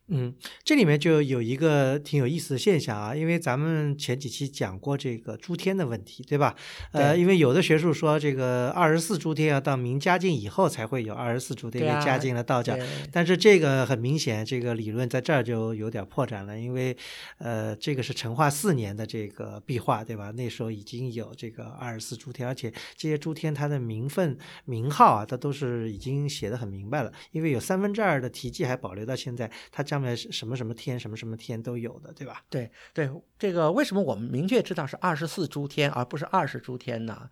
[0.09, 6.55] 嗯，这里面就有一个挺有意思的现象啊，因为咱们前几期讲过这个诸天的问题，对吧？
[6.93, 12.73] 呃，因为有的学术说这个二十四诸天要到明嘉靖以后才会有二十四诸天，因为嘉靖的道教。
[13.11, 16.95] 但是这个很明显，这个理论在这儿就有点破绽了，因为
[17.39, 20.31] 呃，这个是成化四年的这个壁画，对吧？
[20.31, 29.96] 那时候已经有这个二十四诸天，而且这些诸天它的名分名号啊，它都是已经写的很明白了，因为有三分之二的题记还保留到现在，它将。
[29.97, 32.43] 上面什么什么天，什么什么天都有的，对吧？
[32.49, 37.27] 对对，这个为什么我们明确知道是二十四诸天，而不是二十诸天呢？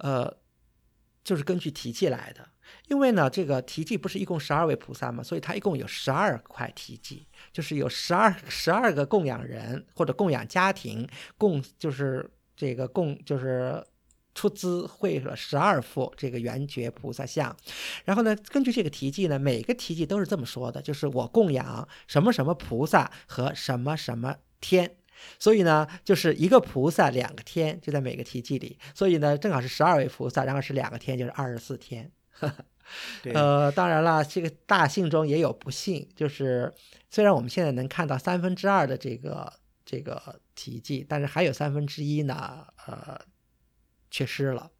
[0.00, 0.36] 呃，
[1.24, 2.46] 就是根据题记来的。
[2.88, 13.82] 因为呢，这个题记不是一共十二位菩萨嘛，所以它一共有十二块题记，就是有十二十二个供养人或者供养家庭供，就是这个供就是。
[14.32, 17.54] 出资绘了十二幅这个圆觉菩萨像，
[18.04, 24.94] 然后呢，根据这个题记呢，每个题记都是这么说的，就是我供养什么什么菩萨和什么什么天，
[25.38, 32.10] 所以呢，就是一个菩萨两个天就在每个题记里，所以呢，正好是十二位菩萨，然后是两个天，就是二十四天。
[33.34, 36.72] 呃，当然了，这个大幸中也有不幸，就是
[37.10, 39.52] 虽然我们现在能看到三分之二的这个
[39.84, 43.20] 这个题记，但是还有三分之一呢，呃。
[44.10, 44.70] 缺失了，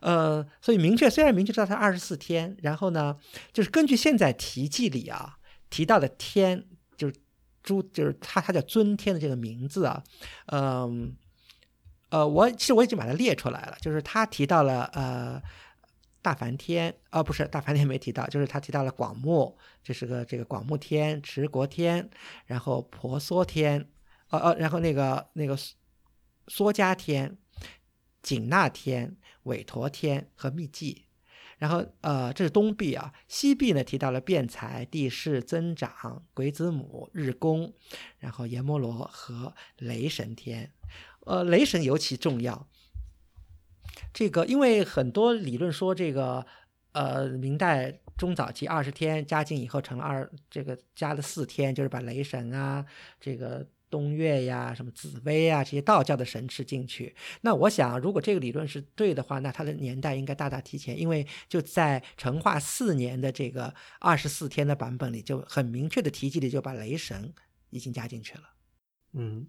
[0.00, 3.16] 呃，所以明确虽然明确知道它二十四天，然后呢，
[3.52, 5.38] 就是根据现在题记里啊
[5.70, 7.14] 提到的天，就是
[7.62, 10.04] 诸，就是他他叫尊天的这个名字啊，
[10.46, 11.16] 嗯，
[12.10, 15.42] 呃，我其实我已经把它列出来了，就是他提到了呃
[16.20, 22.08] 大梵天，呃不是大梵天没提到，就是他提到了广目，这是个这个广目天、持国天，
[22.46, 23.88] 然后婆娑天，
[24.30, 25.56] 呃呃，然后那个那个
[26.46, 27.38] 梭迦天。
[28.22, 31.04] 紧那天、韦陀天和密寂，
[31.56, 33.12] 然后呃，这是东壁啊。
[33.28, 37.72] 西壁呢提到了辩才、地势增长、鬼子母、日宫，
[38.18, 40.72] 然后阎摩罗和雷神天。
[41.26, 42.68] 呃，雷神尤其重要。
[44.12, 46.44] 这个因为很多理论说这个
[46.92, 52.84] 呃，明代中早期二十天，嘉靖以后成了二，这个加了四天，就是把雷神啊
[53.20, 53.66] 这个。
[53.90, 57.14] 东岳呀，什么紫薇啊，这些道教的神池进去。
[57.40, 67.32] 那我想，如果这个理论是对的话，那它的年代应该大大提前，因为就在成化四年的这个二十四天的版本里，就很明确的提及里就把雷神
[67.70, 68.42] 已经加进去了。
[69.12, 69.46] 嗯。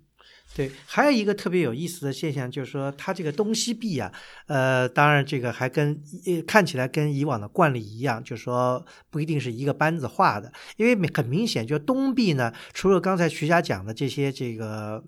[0.55, 4.11] 对，还有一个特别有意思的现象，就是说它这个东西壁啊，
[4.47, 6.01] 呃，当然这个还跟
[6.47, 15.03] 看起来跟以往的惯例一样，就是说不一定是一个班子画的，因为很明显，就东壁呢，除了刚才徐家讲的这些这个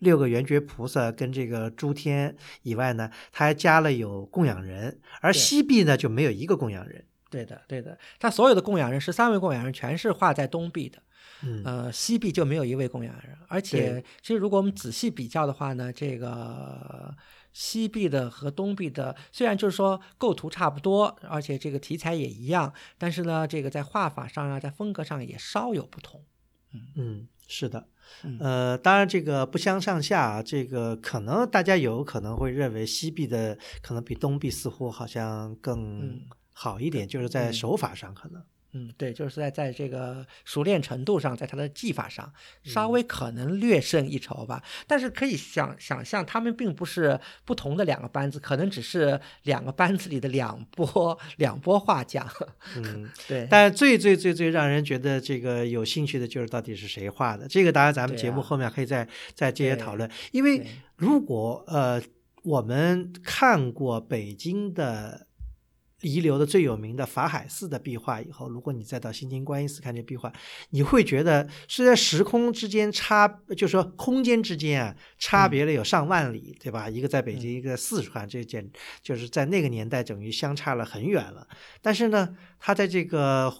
[0.00, 7.02] 六个圆觉菩萨跟这个诸天以外呢，他还加了有供养人，而西壁呢就没有一个供养人。
[7.30, 11.02] 对的，对的，他所有的供养人十三位供养人全是画在东壁的。
[11.64, 17.14] 呃，西壁就没有一位供养人，而且其实如果我们仔细比较的话呢，这个
[17.52, 26.24] 西壁的和东壁的虽然就是说构图差不多，而且这个题材也一样，但是呢，这个在画法上啊，在风格上也稍有不同。
[26.72, 26.80] 嗯。
[26.96, 27.86] 嗯，是的，
[28.40, 36.22] 呃，当然这个不相上下，这个可能大家有可能会认为西壁的可能比东壁似乎好像更
[36.54, 38.42] 好一点，就是在手法上可能。
[38.74, 42.32] 嗯，对，就是在在这个熟练程度上，在他的技法上，
[42.64, 44.62] 稍微可能略胜一筹吧。
[44.86, 52.26] 但是可以想想象，他们并不是不同的两个班子，可能只是两个班子里的两波两波画家。
[52.76, 57.46] 嗯，对，但最最最最让人觉得这个有兴趣的就是到底是谁画的。
[57.46, 60.10] 这个当然咱们节目后面可以再再接着讨论。
[60.30, 62.02] 因为如果呃
[62.42, 65.26] 我们看过北京的。
[66.02, 70.32] 遗留的最有名的法海寺的壁画以后，如果你再到新津观音寺看这壁画，
[70.70, 76.90] 你会觉得虽然时空之间差，就是说空间之间啊，差别了有上万里，对吧？
[76.90, 78.68] 一个在北京，一个四川，这简
[79.00, 81.46] 就是在那个年代等于相差了很远了。
[81.80, 83.54] 但是呢，它在这个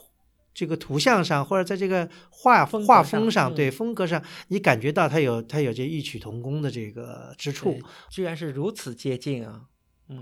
[0.52, 7.78] 这个图像上，或者在这个画画风上，对风格上，你感觉到它有它有这异曲同工的这个之处，
[8.10, 9.62] 居然是如此接近啊！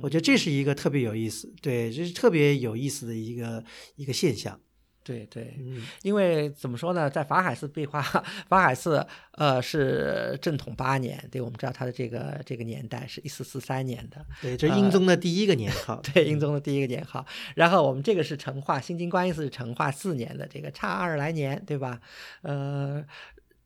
[0.03, 3.63] 我觉得这是一个特别有意思，对，这是特别有意思的一个
[3.97, 4.61] 一个现象。
[5.03, 5.59] 对对，
[6.03, 17.25] 因为怎么说呢，在法海寺壁画，法海寺呃是正统八年，对，我们知道它的这个这个年代是一四四三年的，对，这英宗的第一个年号， 对，英宗的第一个年号。
[17.57, 21.99] 然后我们这个是成化，新京观音寺是成化四年的，这个差二十来年，对吧？
[22.43, 23.03] 呃，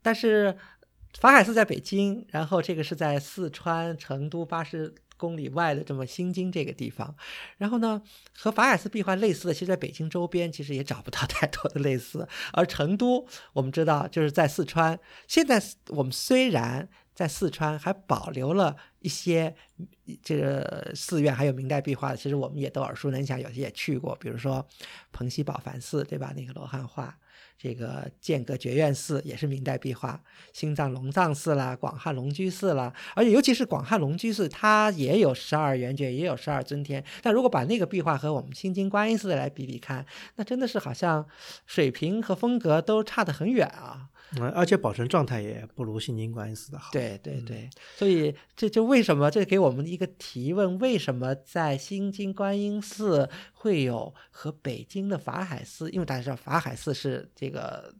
[0.02, 0.56] 但是
[1.18, 4.94] 法海寺在北京，然后这个是在四川成都八十。
[5.16, 7.14] 公里外的这么新津这个地方，
[7.56, 8.02] 然后呢，
[8.36, 12.28] 和法尔斯壁画类似的，其实在北京周边其实也找不到太多的类似。
[12.52, 19.54] 而成都，我们知道就是在四川，现在我们虽然在四川还保留了一些
[20.22, 24.66] 这个寺院，还有明代壁画，其实我们也都耳熟能详，有些也去过，比如说
[25.12, 26.32] 彭溪宝梵寺，对吧？
[26.34, 27.18] 那个罗汉画。
[27.56, 30.20] 这个剑阁觉院寺也是明代壁画，
[30.52, 37.02] 心藏龙藏寺啦，广汉龙居寺啦，而且尤其是广汉龙居寺，它也有十二圆觉，也有十二尊天。
[37.22, 40.04] 但如果把那个壁画和我们新津观音寺来比比看，
[40.36, 41.26] 那真的是好像
[41.66, 44.08] 水平和风格都差得很远啊。
[44.38, 46.90] 嗯，而且保存状态也不如新津观音寺的好。
[46.92, 55.90] 对对对，所以这就为什么这给我们一个提问：为什么在新津观音寺会有和北京的法海寺？
[55.90, 57.94] 因为大家知道法海寺是这个。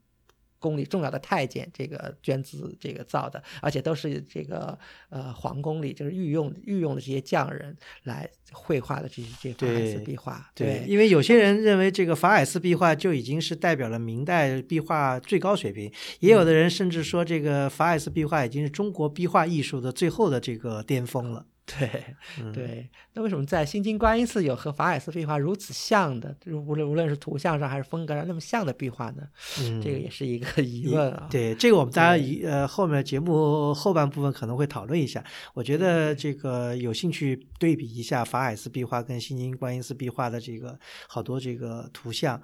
[0.64, 4.78] 宫里重要的太监，这个捐资这个造的，而且都是这个
[5.10, 10.50] 呃皇宫里就是御用御用的这些匠人来绘画的这些这法海寺壁画。
[10.54, 21.44] 对，因为有些人认为这个法海寺壁画就已经是代表了明代壁画最高水平，也有的人甚至说这个法海寺壁画已经是中国壁画艺术的最后的这个巅峰了。
[21.78, 22.14] 对
[22.52, 29.26] 对，那为什么在新津观音寺有和法海寺壁画如此像的，无论无论是图像上还是风格上那么像的壁画呢？
[29.60, 31.26] 嗯，这个也是一个 疑问啊。
[31.30, 35.24] 对，这个我们大家一呃后面节目后半部分可能会讨论一下。
[35.54, 42.38] 我觉得这个有兴趣对比一下法海寺壁画跟新津观音寺壁画的这个好多这个图像，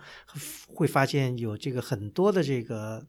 [0.73, 3.07] 会发现有这个很多的这个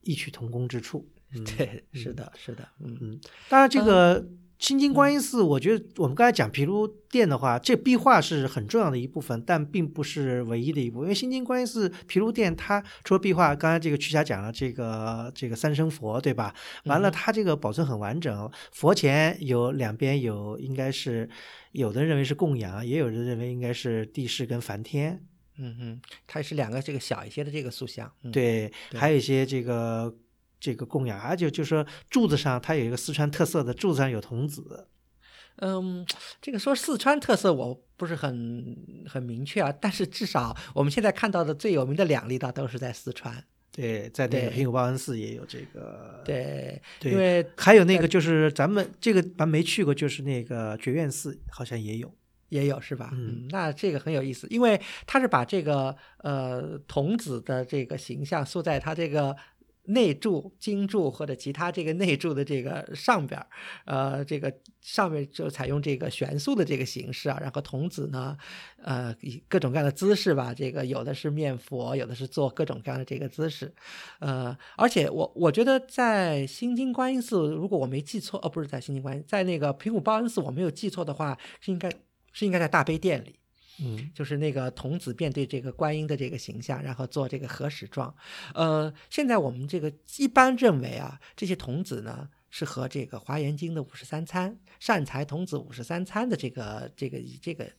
[0.00, 1.08] 异曲同工之处。
[1.56, 3.20] 对，是的，是的，嗯嗯。
[3.48, 4.26] 当然这个。
[4.60, 11.04] 新津观音寺，我觉得我们刚才讲毗卢殿的话，这壁画是很重要的一部分，但并不是唯一的一部分。
[11.06, 16.54] 因为新津观音寺毗卢殿，它除了壁画，刚才这个曲霞讲了这个这个三生佛，对吧？
[16.84, 21.26] 完了，它这个保存很完整，佛前有两边有，应该是
[21.72, 25.24] 有的认为是供养，也有人认为应该是地势跟梵天。
[25.56, 28.12] 嗯嗯，它是两个这个小一些的这个塑像。
[28.30, 30.14] 对，还有一些这个。
[30.60, 34.86] 这个供养啊，就就说柱子上它有一个四川特色的柱子上有童子，
[35.56, 36.06] 嗯，
[36.40, 38.76] 这个说四川特色我不是很
[39.08, 43.42] 很明确啊，但是至少我们现在看到的最有名的两例倒都是在四川，
[43.72, 52.14] 对，在那个平谷报恩寺也有这个，对，因为还有那个就是咱们这个咱没去过，就是那个觉院寺好像也有，
[52.50, 53.10] 也有是吧？
[53.14, 59.34] 嗯，那这个很有意思，因为他是把这个呃童子的这个形象塑在他这个。
[59.92, 63.46] 内柱、金柱或者其他这个内柱的这个上边儿，
[63.84, 68.36] 呃，这个上面就采用这个悬塑的这个形式啊，然后童子呢，
[68.82, 73.74] 呃，以各种各样的姿势吧，这个有的是面佛，有的是做各种各样的这个姿势，
[74.20, 81.90] 呃，而且我我觉得在新津观音寺，如果我没记错，哦，不是在新津观音，在那个平谷报恩寺，我没有记错的话，是应该
[82.32, 83.39] 是应该在大悲殿里。
[83.82, 88.14] 嗯，就是那个童子面对这个观音的这个形象，然后做这个合十状。
[88.54, 97.70] 呃，现在我们这个一般认为啊，这些童子呢是和这个《华严经》的五十三参善财童子五十三参的这个这个以这个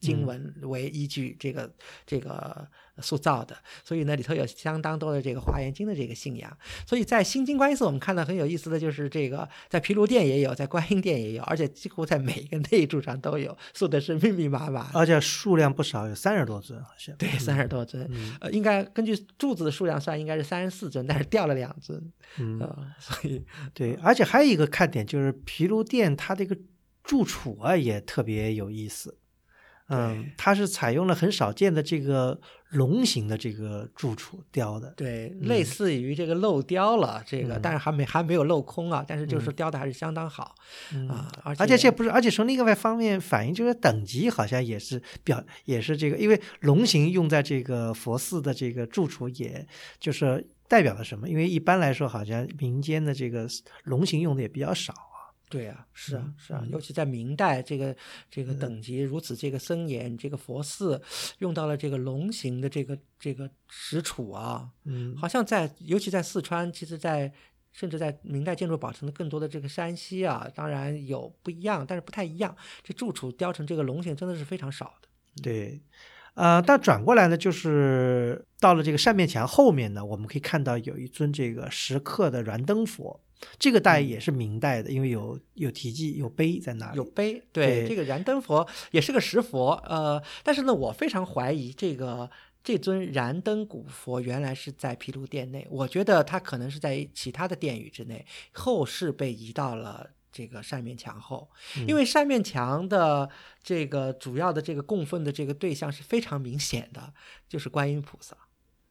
[0.00, 1.74] 经文为依据，这个
[2.04, 2.68] 这个
[3.02, 6.56] 塑造的，所以呢里头有相当多的这个华严经的这个信仰。
[6.86, 17.14] 所以在新金观音寺，我们看到很有意思的就是这个，在毗卢殿也有，在观音殿也有，而且几乎在每一个内柱上都有，塑的是密密麻麻，而且数量不少，有三十多尊好像。
[17.16, 18.08] 对，三十多尊，
[18.40, 22.58] 呃，应该根据柱子的数量算，应该是三十四尊，但是掉了两尊，嗯，
[22.98, 23.44] 所以。
[23.74, 26.56] 对，而且还有一个看点就是毗卢殿它这个
[27.04, 29.18] 柱础啊也特别有意思。
[29.88, 40.54] 嗯，它是采用了很少见的这个龙形的这个柱础雕的，对，类似于这个镂雕了，这个，但是还没还没有镂空啊，但是就是雕的还是相当好
[41.08, 49.64] 啊，而而且这不是，而且从另外方面反映，就是等级好像也是表，也是这个，因为龙形用在这个佛寺的这个柱础，也
[50.00, 51.28] 就是代表了什么？
[51.28, 53.46] 因为一般来说，好像民间的这个
[53.84, 54.92] 龙形用的也比较少。
[55.48, 57.96] 对呀，是啊，是啊，尤其在明代，这个
[58.28, 61.00] 这个等级如此这个森严，这个佛寺
[61.38, 67.32] 用到了这个龙形的这个这个石杵啊，嗯，好像在尤其在四川，其实，在
[67.72, 72.56] 甚至在明代建筑保存的更多的这个山西啊，当然有不一样，但是不太一样。
[72.82, 75.08] 这柱础雕成这个龙形真的是非常少的。
[75.42, 75.80] 对，
[76.36, 83.20] 呃，但转过来呢，就是到了这个扇面墙后面呢，我们可以看到有一尊这个石刻的燃灯佛。
[83.58, 86.96] 这个大概也是明代的，因为有有题记、有碑在那里。
[86.96, 92.30] 有碑，对，这个燃灯佛也是个石佛，呃，但是呢，我非常怀疑这个
[92.64, 101.48] 这尊燃灯古佛原来是在毗卢殿内，我觉得它可能是在其他的殿宇之内，后世被移到了这个扇面墙后，
[101.88, 103.26] 因为扇面墙的
[103.62, 107.14] 这个主要的这个供奉的这个对象是非常明显的，
[107.48, 108.36] 就是观音菩萨。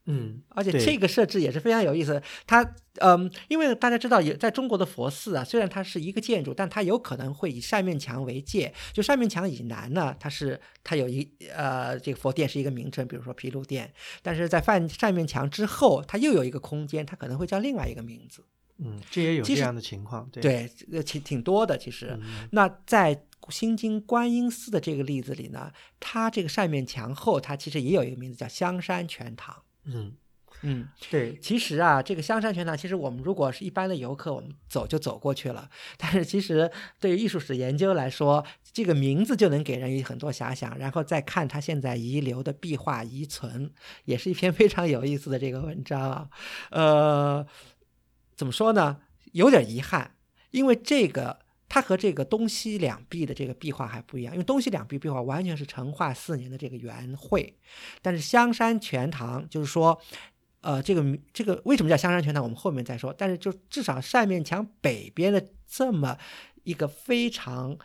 [0.07, 2.21] 嗯，而且这个设置也是非常有意思。
[2.45, 2.63] 它，
[3.01, 8.71] 嗯，因为大家知道，也在中国的佛寺啊，虽然它是一个建筑，但它有可能会以扇面墙为界。
[8.93, 13.91] 就扇面墙以南呢，它是它有一呃，这个佛殿是一个名称，比如说毗卢殿。
[14.21, 18.43] 但是在扇扇面墙之后，它又有一个空间，它可能会叫另外一个名字。
[18.77, 20.29] 嗯，这也有这样的情况。
[20.31, 21.77] 对，呃，挺挺多的。
[21.77, 22.19] 其实，
[22.51, 29.55] 那在新津观音寺的这个例子里呢，它这个扇面墙后，它其实也有一个名字叫香山全堂。
[29.85, 30.13] 嗯
[30.61, 35.69] 嗯，对，其实啊，这个香山全堂，其实我们如果是一般的游客，我们走就走过去了。
[35.97, 40.75] 但是其实对于艺术史研究来说，这个名字就能给人很多遐想。
[40.79, 43.69] 然后再看它现在遗留的壁画遗存，
[44.05, 46.29] 也是一篇 非常有意思的这个文章啊。
[46.71, 47.45] 呃，
[48.35, 49.01] 怎么说呢？
[49.31, 50.15] 有点遗憾，
[50.51, 57.57] 因为这个它和这个东西两壁的这个壁画还不一样，因为东西两壁壁画完全是成化四年的这个原绘，
[58.01, 60.01] 但是香山全堂就是说。
[60.61, 62.41] 呃，这个这个为什么叫香山全堂？
[62.41, 63.13] 我们后面再说。
[63.15, 66.17] 但是就至少扇面墙北边的这么
[66.63, 67.77] 一个非常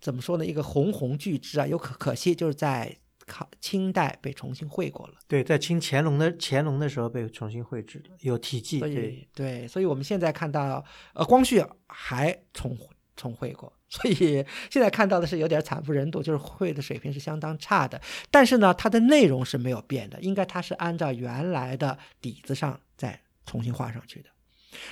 [0.00, 0.46] 怎么说呢？
[0.46, 2.96] 一个红红巨制啊，有可可惜就是在
[3.26, 5.14] 考清代被重新绘过了。
[5.26, 8.80] 对，在清乾隆的乾隆的时候被重新绘制的，有题记。
[8.80, 12.78] 对对，所以我们现在看到呃光绪还重
[13.16, 13.72] 重绘过。
[13.88, 18.00] 所以现在看到的是有点惨不忍睹，就是绘的水平是相当差的。
[18.30, 24.30] 但是呢，它的内容是没有变的，应该它是按照原来的底子上再重新画上去的。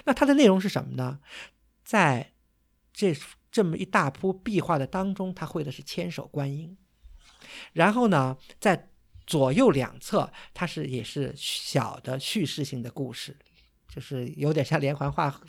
[0.05, 1.19] 那它的内容是什么呢？
[1.85, 2.33] 在
[2.93, 3.15] 这
[3.51, 6.77] 这么一大幅壁画的当中，他绘的是千手观音。
[7.73, 8.91] 然后呢，在
[9.27, 13.37] 左右两侧，它是也是小的叙事性的故事，
[13.89, 15.41] 就是有点像连环画。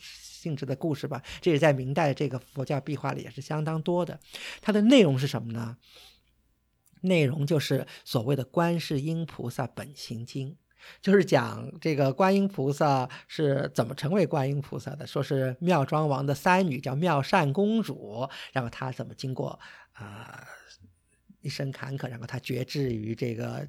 [0.45, 4.19] 性质的故事吧，这也在明代这个佛教壁画里也是相当多的。
[4.61, 5.75] 它的内容是什么呢？
[7.01, 10.51] 内容就是所谓的《观世音菩萨本行经》，
[11.01, 15.07] 就是讲这个观音菩萨是怎么成为观音菩萨的。
[15.07, 19.59] 说是妙庄王的三女叫妙善公主，然后她怎么经过
[19.93, 20.47] 啊
[21.45, 23.67] 一生坎坷，然后他觉志于这个。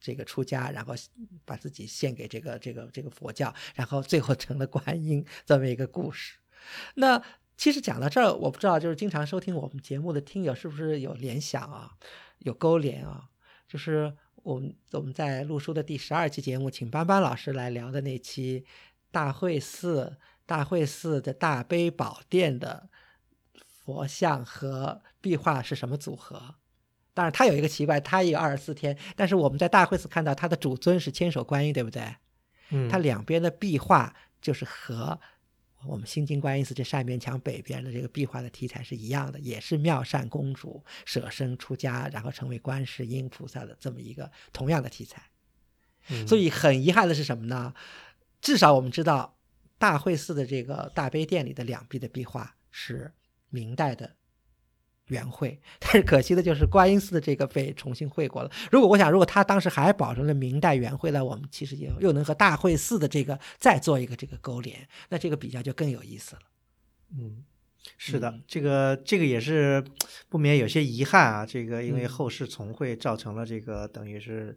[0.00, 0.94] 这个出家，然后
[1.44, 6.38] 把自己献给这个这个这个佛教，然后最后成了观音这么一个故事。
[6.94, 7.20] 那
[7.56, 11.96] 其实讲到这儿，我不知道就是经常收听我们节目的听友是不是有联想啊，
[12.38, 13.28] 有勾连啊？
[13.66, 18.64] 就是我们我们在录书的第十二期节目，请班班老师来聊的那期
[19.10, 20.16] 大会寺
[20.46, 22.88] 大会寺的大悲宝殿的
[23.52, 26.54] 佛像和壁画是什么组合？
[27.18, 28.96] 当然，它有一个奇怪，它也有二十四天。
[29.16, 32.14] 但是我们在大会寺看到它的主尊是千手观音，对不对？
[32.70, 35.18] 嗯，它两边的壁画就是和
[35.84, 45.20] 我们新京观音寺这扇面墙北边的这个壁画的题材是一样的，也是妙善公主舍身出家，然后成为观世音菩萨的这么一个同样的题材。
[46.24, 47.74] 所以很遗憾的是什么呢？
[48.40, 49.36] 至少我们知道
[49.76, 53.12] 大会寺的这个大悲殿里的两壁的壁画是
[53.50, 54.14] 明代的。
[55.08, 58.50] 原绘， 但是可惜的就是观音寺的这个被重新绘过了。
[58.70, 66.42] 如果我想，如果他当时还保存了明代原绘，呢我们其实也又能和大会寺的这个再做一个这个勾连，那这个比较就更有意思了。
[67.10, 67.44] 嗯，
[67.96, 69.82] 是的，嗯这个这个也是
[70.28, 71.46] 不免有些遗憾啊。
[71.46, 74.56] 这个因为嗯后世重绘造成了这个等于是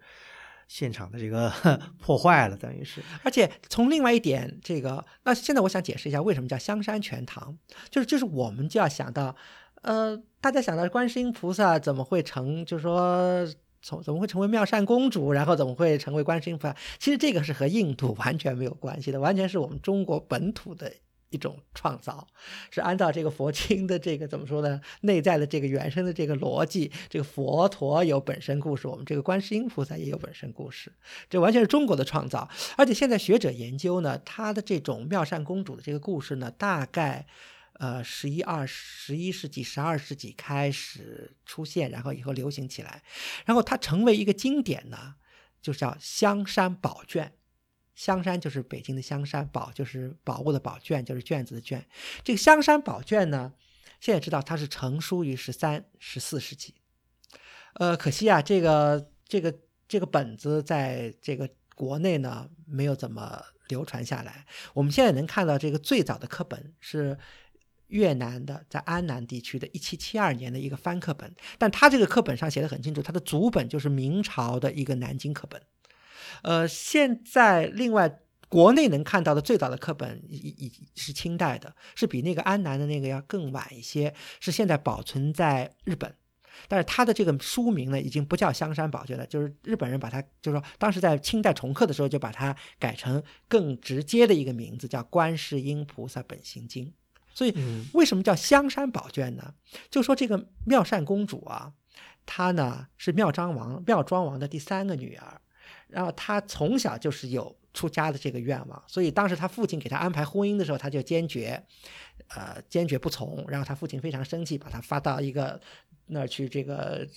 [0.67, 1.51] 现场的这个
[1.99, 7.57] 破坏了，等于是而且从另外一点，这个那现在我想解释一下为什么叫香山全堂，
[7.89, 9.35] 就是就是我们就要想到，
[9.81, 13.47] 呃，大家想到观世音菩萨怎么会成，就是说。
[13.83, 16.75] 从怎么会成为妙善公主，然后怎么会成为观世音菩萨？
[16.99, 20.93] 其实这个是和印度 完全没有关系的，完全是我们中国本土的
[21.31, 22.27] 一种创造，
[22.69, 24.79] 是按照这个佛经的这个怎么说呢？
[25.01, 30.93] 内在的这个原生的这个逻辑，这个佛陀有本身故事，我们这个观世音菩萨也有本身故事，
[31.27, 32.47] 这完全是中国的创造。
[32.77, 37.25] 而且现在学者研究呢，他的这种妙善公主的这个故事呢，大概
[37.81, 43.01] 呃十一二十一世纪、十二世纪开始出现，然后以后流行起来，
[43.43, 45.15] 然后它成为一个经典呢，
[45.63, 47.33] 就叫香山宝卷。
[47.95, 51.83] 香山就是北京的香山，宝就是宝物的宝，卷就是卷子的卷。
[52.23, 53.53] 这个香山宝卷呢，
[53.99, 56.75] 现在知道它是成书于十三、十四世纪。
[57.73, 64.45] 呃，可惜啊，这个这个这个本子在这个国内呢没有怎么流传下来。
[64.75, 67.17] 我们现在能看到这个最早的课本是
[67.91, 75.61] 越南的，在安南地区的1772年的一个翻课本，但它这个课本上写的很清楚，它的祖本就是明朝的一个南京课本。
[76.41, 78.19] 呃，现在另外
[78.49, 86.15] 国内能看到的最早的课本已已是清代的，是比那个安南的那个要更晚一些，是现在保存在日本。
[86.67, 96.87] 但是它的这个书名呢，已经不叫香山宝卷了，就是日本人把它，就是说当时在清代重刻的时候，就把它改成更直接的一个名字，叫《观世音菩萨本行经》。
[97.33, 99.53] 所以嗯为什么叫香山宝卷呢？
[99.89, 101.73] 就说这个妙善公主啊，
[102.25, 105.39] 她呢是妙庄王妙庄王的第三个女儿，
[105.87, 111.63] 然后她从小就是有出家的这个愿望，所以当时她父亲给她安排婚姻的时候，她就坚决，
[112.27, 113.45] 呃，坚决不从。
[113.47, 115.59] 然后她父亲非常生气，把她发到一个
[116.07, 117.07] 那儿去，这个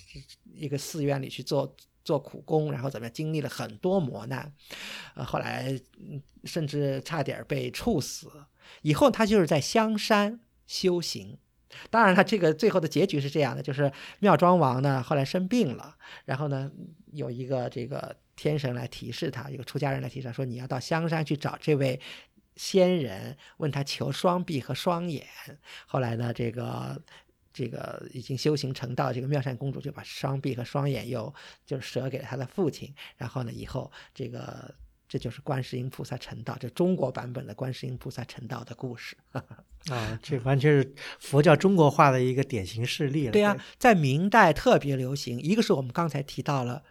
[0.55, 4.53] 一个寺院里去做做苦工，然后怎么样，经历了很多磨难，
[5.17, 8.31] 呃，后来嗯甚至差点被处死。
[8.83, 11.39] 以后他就是在香山修行。
[11.91, 13.91] 当然了，这个最后的结局是这样的，就是
[14.21, 16.71] 妙庄王呢后来生病了，然后呢
[17.13, 22.01] 有一个这个天神来提示他，一个出家人来提示他说，你要到香山去找这位
[22.55, 25.27] 仙人，问他求双臂和双眼。
[25.87, 27.03] 后来呢，这个
[27.53, 31.35] 这个已经修行成道，这个妙善公主就把双臂和双眼又
[31.67, 32.95] 就是舍给了他的父亲。
[33.17, 34.73] 然后呢，以后这个
[35.15, 39.17] 这就是观世音菩萨成道，这中国版本的观世音菩萨成道的故事。
[39.89, 43.31] 啊，这完全是佛教中国化的一个典型事例了。
[43.31, 46.83] 对呀、在明代特别流行，一个是我们刚才提到了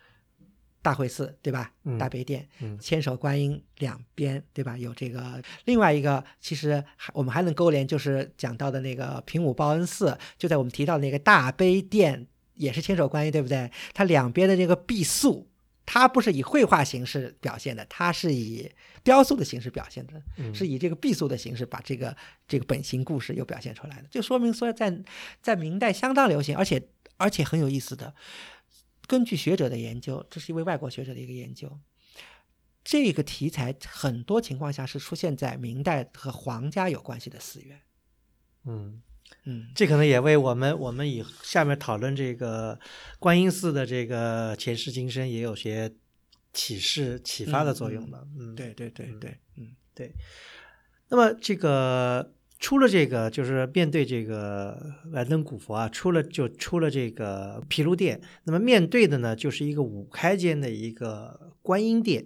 [0.82, 1.74] 大会寺，对吧？
[1.84, 4.78] 嗯大悲殿，嗯千手观音两边，对吧？
[4.78, 13.70] 有这个，另外一个其实还我们还能勾连，就是讲到的那个平武报恩寺，就在我们提到的那个大悲殿，也是千手观音，对不对？
[13.94, 15.50] 它两边的这个壁塑，
[15.86, 18.72] 它不是以绘画形式表现的，它是以
[19.04, 22.16] 雕塑的形式表现的，嗯是以这个壁塑的形式把这个
[22.48, 25.04] 这个本型故事又表现出来的，就说明说在
[25.42, 28.16] 在明代相当流行，而且而且很有意思的。
[29.08, 31.80] 根据学者的研究，这是一位外国学者的一个研究，
[32.84, 37.82] 这个题材很多情况下是出现在明代和皇家有关系的寺院。
[38.66, 39.02] 嗯。
[39.46, 42.80] 嗯，这可能也为我们我们以下面讨论这个
[43.20, 45.94] 观音寺的这个前世今生也有些
[46.54, 48.24] 启示启发的作用吧。
[48.40, 50.12] 嗯，对对对对，嗯对
[51.10, 58.22] 那么这个出了这个，就是面对这个燃灯古佛啊，出了就出了这个毗卢殿。
[58.46, 62.26] 那么面对的呢，就是一个五开间的一个观音殿，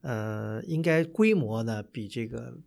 [0.00, 2.58] 呃，应该规模呢比这个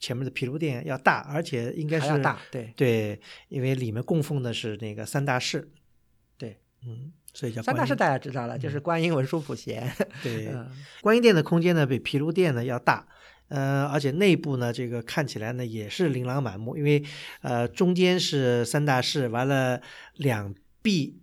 [0.00, 5.70] 前面的毗卢殿要大，而且应该是大，对对，因为里面供奉的是那个三大士。
[6.38, 9.94] 对，嗯，所以叫三大士大家知道了，就是观音、文殊、普贤。
[10.22, 10.68] 对，嗯
[11.02, 13.06] 观音殿的空间呢比毗卢殿呢要大，
[13.48, 17.04] 呃，而且内部呢这个看起来呢也是琳琅满目，因为
[17.42, 19.80] 呃中间是三大士，完了
[20.14, 21.20] 两壁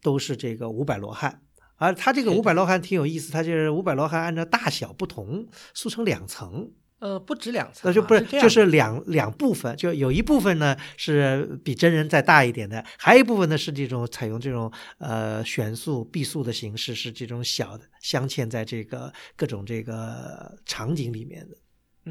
[0.00, 1.42] 都是这个五百罗汉。
[1.82, 6.70] 而它这个五百罗汉挺有意思，它就是五百罗汉按照大小不同塑成两层，
[7.00, 21.56] 呃，不止两层啊，那就不是就是两两部分，就有一部分呢是比真人再大一点的，还有一部分呢是这种采用这种呃悬塑壁塑的形式，是这种小的镶嵌在这个各种这个场景里面的。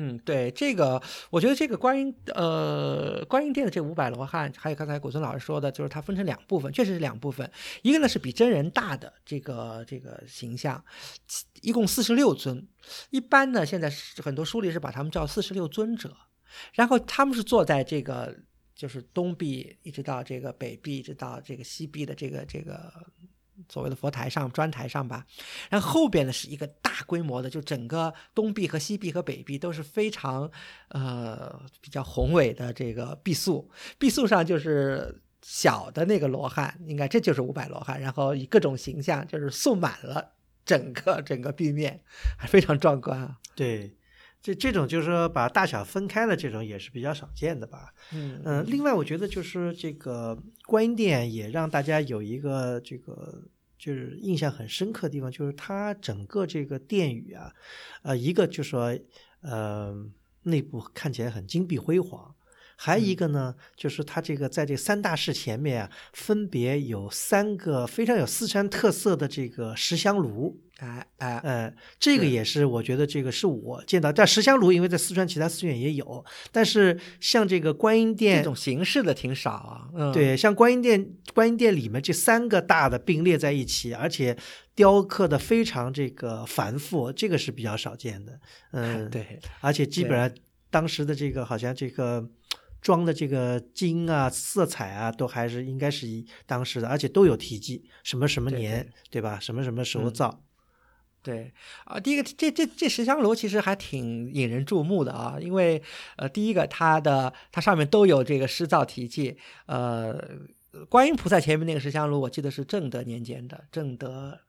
[0.02, 7.52] 嗯，对这个，我觉得这个观音呃观音殿的这五百罗汉，还有刚才古村老师说的，就是它分成两部分，确实是两部分。
[7.82, 10.82] 一个呢是比真人大的这个这个形象，
[11.62, 12.66] 一共四十六尊。
[13.10, 13.92] 一般呢，现在
[14.24, 16.16] 很多书里是把他们叫四十六尊者，
[16.72, 18.34] 然后他们是坐在这个
[18.74, 22.90] 就是东壁一直到这个北壁，一直到这个西壁的这个这个。
[23.68, 25.26] 所谓的佛台上、砖台上吧，
[25.70, 30.50] 然后后边呢是一个大规模的，就整个东壁和西壁和北壁都是非常
[30.90, 40.34] 呃比较宏伟的这个壁塑，壁塑上就是小的那个罗汉，应该这就是五百罗汉，然后以各种形象就是塑满了
[40.66, 42.00] 整个整个壁面，
[42.38, 43.38] 还非常壮观啊。
[43.56, 43.96] 对。
[44.42, 47.94] 这这种就是说把大小分开的这种也是比较少见的吧。
[48.14, 53.44] 嗯嗯，另外我觉得就是这个观音殿也让大家有一个这个
[53.78, 57.54] 就是印象很深刻的地方，就是它整个这个殿宇啊，
[58.04, 58.98] 呃，一个就说
[59.42, 59.94] 呃
[60.44, 62.34] 内部看起来很金碧辉煌。
[62.82, 76.24] 还有一个呢，就是它这个在这三大室前面啊，分别有三个非常有四川特色的这个石香炉，哎哎，嗯，这个也是我觉得这个是我见到，但石香炉因为在四川其他寺院也有，
[76.54, 79.90] 但是像这个观音殿这种形式的挺少啊。
[79.94, 84.38] 嗯，对，像观音殿，观音殿里面这三个大的并列在一起，而且
[84.74, 88.40] 雕刻的非常这个繁复，这个是比较少见的。
[88.72, 90.32] 嗯，对，而且基本上
[90.70, 92.26] 当时的这个好像这个。
[92.82, 99.40] 装的这个金啊、色彩啊，都还是应该是以当时的，而且都有题记，什么什么年，对吧？
[99.40, 100.44] 什么什么时候造？
[101.22, 101.54] 对
[101.84, 105.84] 啊，第一个，这这这石香炉其实还挺引人注目的啊，因为
[106.16, 110.18] 呃，第一个它的它上面都有这个诗造题记，呃，
[110.88, 114.40] 观音菩萨前面那个石香炉，我记得是正德年间的，正德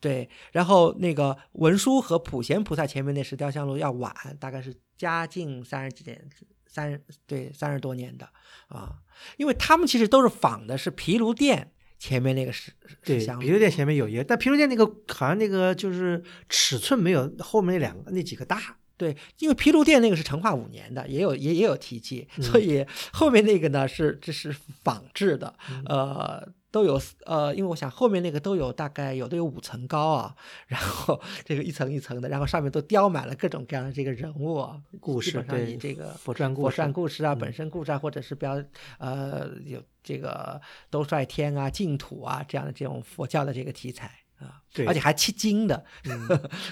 [0.00, 6.26] 对，然后那个文殊和普贤菩萨前面那石雕香炉要晚，大概是嘉靖三十几年。
[6.70, 8.28] 三十对三十多年的
[8.68, 8.94] 啊，
[9.36, 12.72] 因为他们其实都是仿的是毗卢殿前面那个石
[13.04, 18.76] 对，毗卢殿前面有一个，但毗卢殿那个好像那个就是尺寸没有后面那两个那几个大。
[18.96, 24.54] 对，因为毗卢殿那个是成化五年的，也有也也有题记，所以后面那个呢是这是
[24.84, 25.54] 仿制的，
[25.86, 26.52] 呃。
[26.70, 30.34] 都有呃，因为我想后面那个都有大概有的有五层高啊，
[30.68, 38.62] 然后 这个一层一层的，然后上面都雕满了各种各样的这个人物啊，故事，对这个佛传故事、佛传故事啊，本身故事啊，或者是比较
[38.98, 40.60] 呃有这个
[40.90, 45.84] 兜率天啊、净土啊这样的这种佛教的这个题材啊，对，而且还七经的，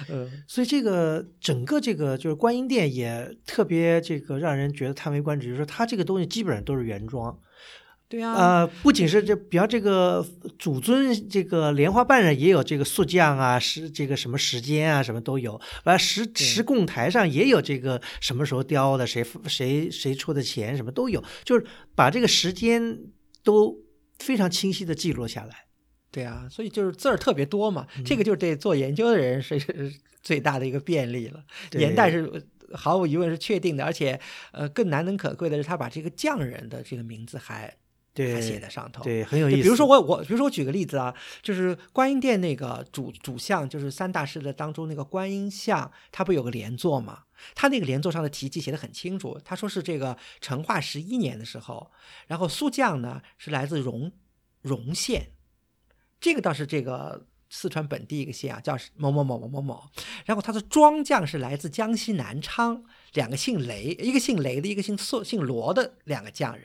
[0.08, 7.36] 嗯，所以这个整个这个就是观音殿也特别这个让人觉得叹为观止，就是说它这个东西基本上都是原装。
[8.10, 10.26] 对啊，呃，不仅是这，比方这个
[10.58, 15.60] 祖尊这个莲花瓣上也有这个塑像啊，时这个什么时间啊，什么都有。
[15.84, 22.98] 完石石供台上也有这个什么时候雕的，谁谁谁出的钱，什么都有，就是把这个时间
[23.44, 23.76] 都
[24.18, 25.66] 非常清晰的记录下来。
[26.10, 29.60] 对啊，所以就是字儿特别多嘛，这个就是对做研究的人是
[30.22, 31.44] 最大的一个便利了。
[31.72, 32.42] 年代是
[32.72, 34.18] 毫无疑问是确定的，而且
[34.52, 37.76] 呃更难能可贵的是他把这个匠人的这个名字还。
[38.26, 39.62] 对，写在上头，对，很有意思。
[39.62, 47.24] 比如说我我，比如说我举个例子啊，就是观音殿那个主主像，就是三大师的当中那个观音像，它不有个连坐吗？
[47.54, 51.90] 他那个连坐上的题记写的很清楚，他说是这个成化十一年的时候，
[52.26, 54.10] 然后塑匠呢是来自荣
[54.62, 55.30] 荣县，
[56.20, 59.88] 这个倒是这个四川本地一个县啊，叫某某某某某某，
[60.24, 62.84] 然后他的庄匠是来自江西南昌。
[63.14, 66.64] 两个姓雷，一个姓雷的，一个姓宋姓罗的两个匠人，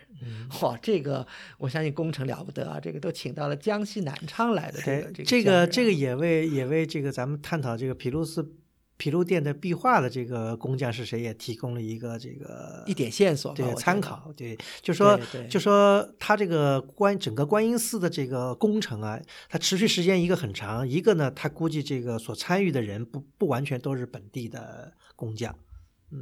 [0.61, 1.25] 哇，这个
[1.57, 2.79] 我相信工程了不得啊！
[2.79, 8.53] 这个都请到了江西南昌来的这个这个这个这个也为也为这个咱们探讨这个毗卢寺
[8.95, 15.19] 毗卢殿的壁画的这个工匠是谁也提供了一个这个一点线索，对参考，对，就说
[15.49, 19.19] 就说他这个观整个观音寺的这个工程啊，
[19.49, 25.53] 它持续时间一个很长，一个呢，他估计这个所参与的人不不完全都是本地的工匠。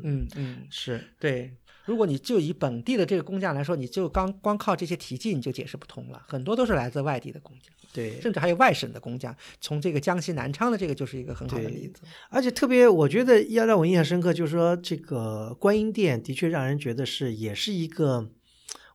[0.04, 1.54] 嗯嗯，是对。
[1.86, 6.24] 如果你就以本地的这个工匠来说，你就刚光靠这些题记你就解释不通了。
[6.28, 9.36] 很多都是来自外地的工匠，对，甚至还有外省的工匠。
[9.60, 12.04] 从这个江西南昌的这个就是一个很好的例子。
[12.30, 18.30] 而且特别，我觉得要让我印象深刻，就是说这个观音殿的确让人觉得是也是一个，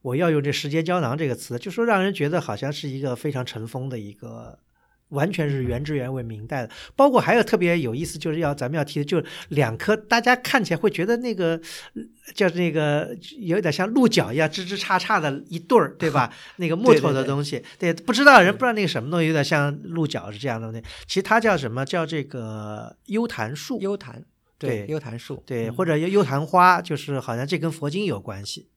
[0.03, 4.61] 我要用这时间胶囊这个词，就说让人觉得好像是一个非常尘封的一个。
[5.11, 11.61] 完全是原汁原味明代的，包括还有特别有意思，就是要咱们要提的，就是两颗大家看起来会觉得那个
[12.35, 16.33] 叫那个有点像鹿角一样，枝枝杈杈的一对儿，对吧？
[16.57, 20.85] 那个木头的东西，对，不知道人不知道那个什么东西，有点像鹿角是这样的东西。
[21.07, 21.85] 其实它叫什么？
[21.85, 23.79] 叫这个幽檀树。
[23.81, 24.25] 幽檀，
[24.59, 28.69] 对幽檀树，对，嗯或者幽幽檀花，就是好像这跟佛经有关系。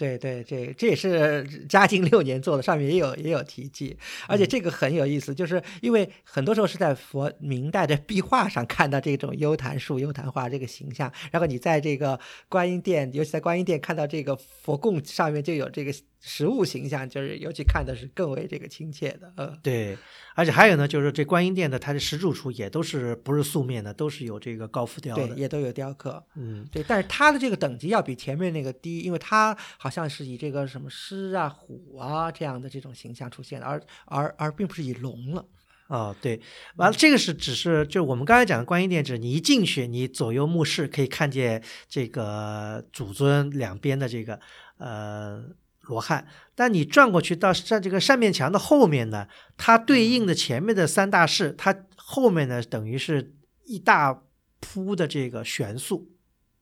[0.00, 3.94] 对对，这这也是 嘉靖六年做的，上面也有也有题记，
[4.26, 19.96] 而且这个很有意思，就是因为很多时候是在佛明代的壁画上看到这种幽檀树、幽檀花这个形象，然后你在这个观音殿，尤其在观音殿看到这个佛供上面就有这个实物形象，就是尤其看的是更为这个亲切的，呃，对，
[20.34, 25.34] 而且还有呢，就是这观音殿的它的石柱处也都是不是素面的，都是有这个高浮雕对，的。
[25.34, 26.22] 也都有雕刻。
[26.36, 35.44] 嗯，对，但是它的这个等级要比前面那个低，因为它好像是以这个什么狮啊、虎啊这样的这种形象出现的，而而而并不是以龙了。
[35.88, 36.40] 哦，对，
[36.76, 44.38] 完了，这个是只是就我们刚才讲的观音殿，只你一进去，你左右目视可以看见这个主尊两边的这个
[44.78, 45.42] 呃
[45.90, 49.26] 罗汉，但你转过去到在这个扇面墙的后面呢，
[49.58, 53.34] 它对应的前面的三大士，它后面呢等于是
[53.64, 54.22] 一大
[54.60, 56.12] 铺的这个悬素。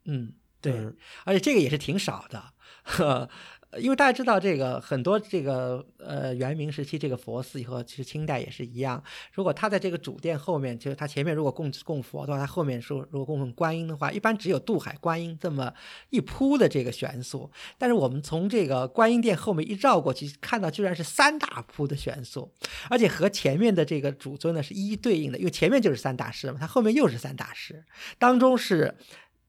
[0.06, 0.96] 嗯，对，嗯。
[1.24, 2.52] 而且这个也是挺少的，
[2.82, 3.28] 呵，
[3.76, 9.02] 因为大家知道这个很多这个呃元明时期这个佛寺以后，其实清代也是一样。
[9.32, 15.72] 如果他在这个主殿后面，就是他前面如果供供佛的话，他后面说如果供奉观音的话，一般只有渡海观音这么
[16.08, 17.50] 一铺的这个悬塑。
[17.76, 22.50] 但是我们从这个观音殿后面一绕过去，看到居然是三大铺的悬塑，
[22.88, 27.84] 而且和前面的这个主尊呢是一一对应的，因为前面就是三大士嘛，它后面又是三大士，
[28.18, 28.96] 当中是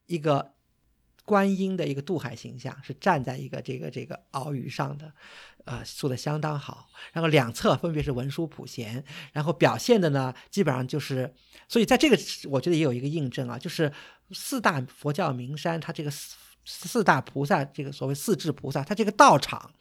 [0.06, 0.52] 一个
[1.30, 5.12] 观音的一个渡海形象，是站在一个这个这个鳌鱼上的，
[5.64, 6.88] 呃，做的相当好。
[7.12, 11.32] 然后两侧分别是文殊普贤，然后表现的呢，基本上就是，
[11.68, 12.18] 所以在这个
[12.48, 13.92] 我觉得也有一个印证啊，就是
[14.32, 16.10] 四大佛教名山，它这个
[16.64, 19.72] 四四大菩萨，这个所谓四智菩萨，它这个道场，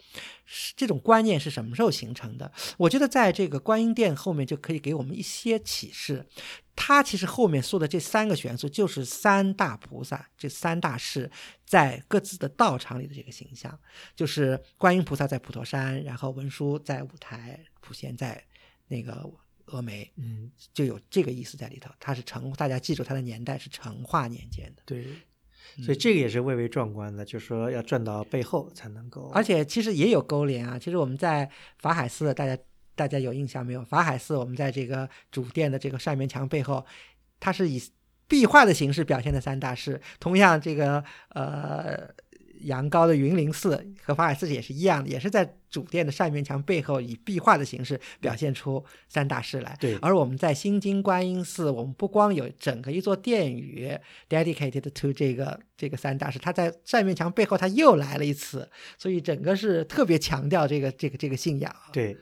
[0.45, 2.51] 是这种观念是什么时候形成的？
[2.77, 6.25] 我觉得在这个观音殿后面就可以给我们一些启示。
[6.75, 11.29] 它其实后面说的这三个元素，就是三大菩萨，这三大士
[11.65, 13.77] 在各自的道场里的这个形象，
[14.15, 18.41] 就是观音菩萨在普陀山，然后文殊在五台，普贤在
[18.87, 19.29] 那个
[19.65, 21.91] 峨眉，嗯，就有这个意思在里头。
[21.99, 24.81] 它是成，大家记住它的年代是成化年间的。
[24.85, 25.05] 对，
[25.83, 29.29] 所以这个也是蔚为壮观的，就是说要转到背后才能够。
[29.33, 30.77] 而且其实也有勾连啊。
[30.77, 32.57] 其实我们在法海寺，大家
[32.95, 33.83] 大家有印象没有？
[33.83, 36.85] 法海寺我们在这个主殿的这个扇面墙背后，
[37.39, 37.81] 它是以
[38.27, 39.99] 壁画的形式表现的三大事。
[40.19, 42.07] 同样，这个呃
[42.61, 49.77] 杨高的云林寺和法海寺也是一样的，也是在主殿的扇面墙背后以壁画的形式表现出三大士来。
[49.79, 53.91] 对，而我们在新津观音寺，我们不光有整个一座殿宇
[54.27, 61.73] dedicated to 这个这个三大士，它在扇面墙背后，他又来了一次，所以整个是特别强调这个这个这个信仰。
[61.93, 62.17] 对，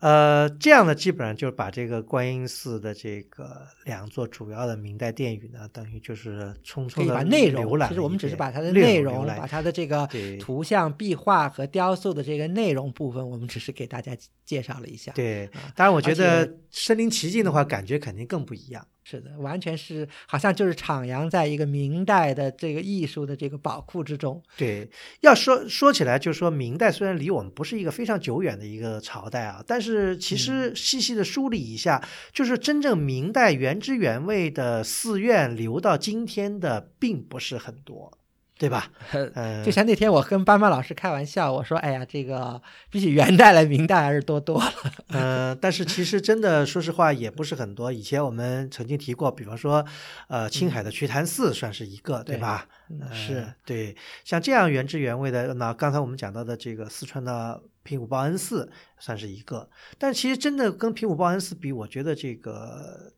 [0.00, 10.08] 呃，这样呢，基本上就是把这个观音寺的这个两座主要的明代殿宇呢，等于就是匆匆的把内容浏，览其实我们只是把它的内容，把它的这个
[10.40, 15.12] 图像、壁画和雕塑的这个内容部分，我们只是给大家介绍了一下。
[15.12, 18.86] 对啊，当然我觉得身临其境的话，感觉肯定更不一样。
[19.02, 24.40] 是的，完全是好像就是徜徉在一个明代的这个艺术的这个宝库之中。
[24.56, 24.88] 对，
[25.20, 38.12] 要说说起来，就是说明代虽然离我们不是一个非常久远的一个朝代啊，但是其嗯实细细的梳理一下，就是真正明代原汁原味的寺院留到今天的并不是很多，
[38.60, 38.92] 对吧？
[39.32, 44.72] 呃，就像那天我跟班班老师开玩笑，我说：“哎呀，这个比起元代来，明代还是多多了。
[45.08, 47.90] 呃，但是其实真的，说实话也不是很多。
[47.90, 49.82] 以前我们曾经提过，比方说，
[50.28, 52.68] 呃，青海的瞿昙寺算是一个，对对吧？
[52.90, 63.14] 嗯呃是对，像这样原汁原味的，那刚才我们讲到的这个四川的平武报恩寺算是一个，但其实真的跟平武报恩寺比，我觉得这个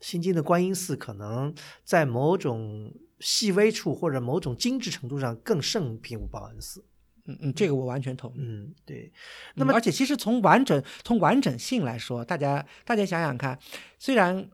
[0.00, 1.54] 新津的观音寺可能
[1.84, 2.90] 在某种
[3.24, 6.84] 细微处或者某种精致程度上更胜平武报恩寺。
[7.24, 8.34] 嗯嗯，这个我完全同意。
[8.38, 9.10] 嗯，对。
[9.54, 13.58] 那么，而且其实从完整从完整性来说，大家大家想想看，
[13.98, 14.46] 虽然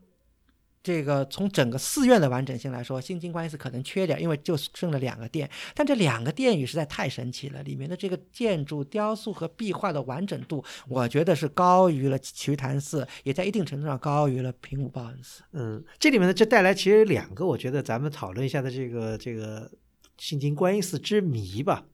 [0.83, 15.43] 这个从整个寺院的完整性来说，新京观音寺可能缺点，因为就剩了两个殿，但这两个殿宇实在太神奇了，里面的这个建筑、雕塑和壁画的完整度，我觉得是高于了瞿昙寺，也在一定程度上高于了平武报恩寺。
[15.53, 19.69] 嗯，这里面呢，就带来其实两个，我觉得咱们讨论一下的这个这个
[20.17, 21.85] 新京观音寺之谜吧。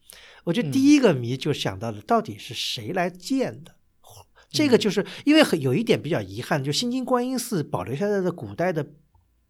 [0.45, 3.73] 我觉得第一个谜就想到了，到底是谁来建的？
[4.49, 8.85] 这个就是因为很有一点比较遗憾，就新津观音寺保留下来的古代的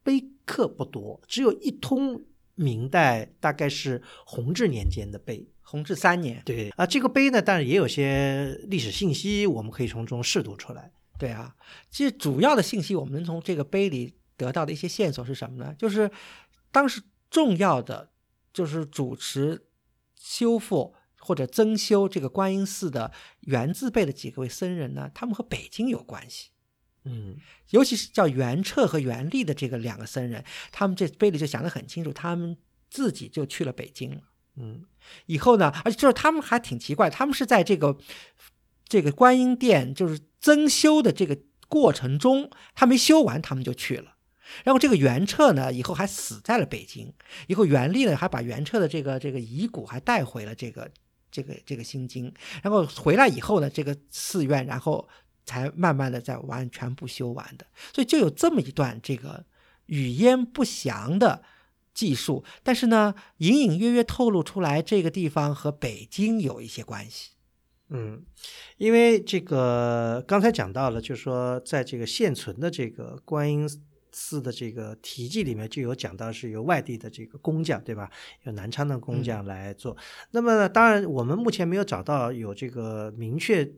[0.03, 2.23] 碑刻不多，只有一通
[2.55, 5.47] 明代，大概是弘治年间的碑。
[5.61, 10.89] 弘治三年，对啊，这个碑呢，当然也有些历史信息，我们可以从中试读出来。
[11.19, 11.53] 对啊，
[11.91, 15.75] 其实主要的信息我们能从这个碑里得到的一些线索是什么呢？
[15.77, 16.09] 就是
[16.71, 18.09] 当时重要的
[18.53, 19.67] 就是主持
[20.15, 20.95] 修复
[21.27, 23.11] 或者增修这个观音寺的
[23.41, 26.51] 元字辈的几个位僧人呢，他们和北京有关系。
[27.03, 27.35] 嗯
[27.71, 32.55] 尤其是叫元彻和元立的这个两个僧人，他们这碑里就想得很清楚，他们
[32.89, 34.21] 自己就去了北京了。
[34.55, 34.85] 嗯
[35.25, 37.97] 以后呢，而且就是他们还挺奇怪，他们是在这个
[38.87, 44.15] 这个观音殿就是增修的这个过程中，他没修完，他们就去了。
[44.63, 47.13] 然后这个元彻呢，以后还死在了北京。
[47.47, 50.89] 以后元立呢，还把元彻的这个这个遗骨还带回了这个
[51.31, 52.33] 这个这个心经。
[52.63, 55.07] 然后回来以后呢，这个寺院然后
[55.45, 57.65] 才慢慢的在完全部修完的。
[57.93, 59.45] 所以就有这么一段这个
[59.87, 61.43] 语焉不详的
[61.93, 67.31] 记述，但是呢，隐隐约约透露出来这个地方和北京有一些关系。
[67.89, 68.21] 嗯，
[68.77, 73.67] 因为这个刚才讲到了，就是说在这个现存的这个观音
[74.17, 78.09] 寺的这个题记里面就有讲到是由外地的这个工匠，对吧？
[78.45, 79.95] 有南昌的工匠来做。
[80.31, 83.71] 那么当然我们目前没有找到有这个明确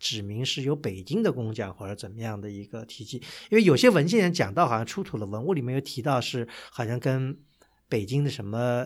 [0.00, 3.18] 指明是由北京的工匠或者怎么样的一个题记，
[3.50, 7.38] 因为有些文献讲到好像出土的文物里面有提到是好像跟。
[7.88, 8.84] 北京的什么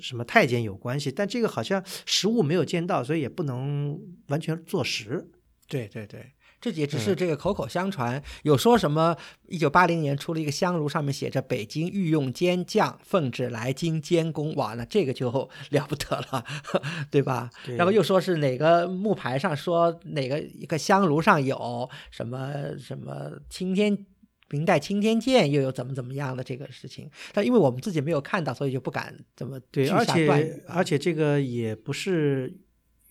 [0.00, 5.30] 什么太监有关系，但这个好像实物没有见到，所以也不能完全坐实。
[5.66, 8.22] 对对对，这也只是这个口口相传。
[8.42, 9.16] 有说什么
[9.48, 15.30] 一九八零年出了一个香炉，上面写着“北京御用监匠奉旨来京监工”，哇，那这个就
[15.70, 16.44] 了不得了，
[17.10, 17.50] 对吧？
[17.64, 24.06] 对然后又说是哪个木牌上说哪个一个香炉上有什么什么青天。
[24.50, 32.50] 明代青天剑又有怎么怎么样的这个事情，但因为我们自己没有看到，所以就不敢怎么对，而且而且这个也不是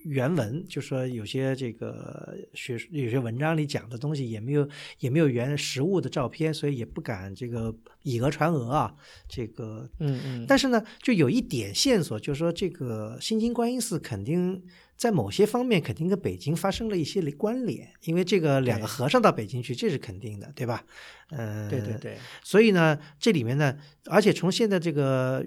[0.08, 4.68] 原文，就说有些这个学有些文章里讲的东西也没有
[5.00, 8.96] 也没有原实物的照片，所以也不敢这个以讹传讹啊。
[9.28, 14.64] 这个，嗯嗯，但是呢，就有一点线索，就是说这个新津观音寺肯定。
[14.98, 20.84] 在某些方面，肯定跟北京发生了一些关联，因为这个两个和尚到北京去，这是肯定的，对吧？
[21.30, 25.46] 嗯，对对对，所以呢，这里面呢，而且从现在这个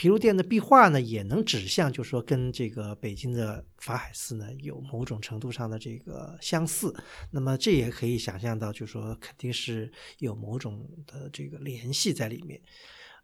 [0.00, 6.90] 毗卢殿的壁画呢，也能指向，就是说跟这个北京的法海寺呢有某种程度上的这个相似。
[7.30, 12.58] 那么这也可以想象到，就是说肯定是有某种的这个联系在里面。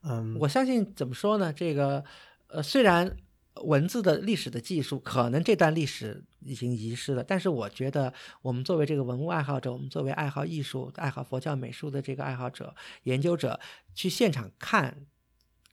[0.02, 1.50] 嗯，我相信怎么说呢？
[1.50, 2.04] 这个
[2.48, 3.16] 呃，虽然
[3.64, 8.12] 文字的历史的技术可能这段历史已经遗失了，但是我觉得
[8.42, 13.58] 我们作为这个文物爱好者，我们作为爱好艺术、爱好佛教美术的这个爱好者、研究者，
[13.94, 15.06] 去现场看。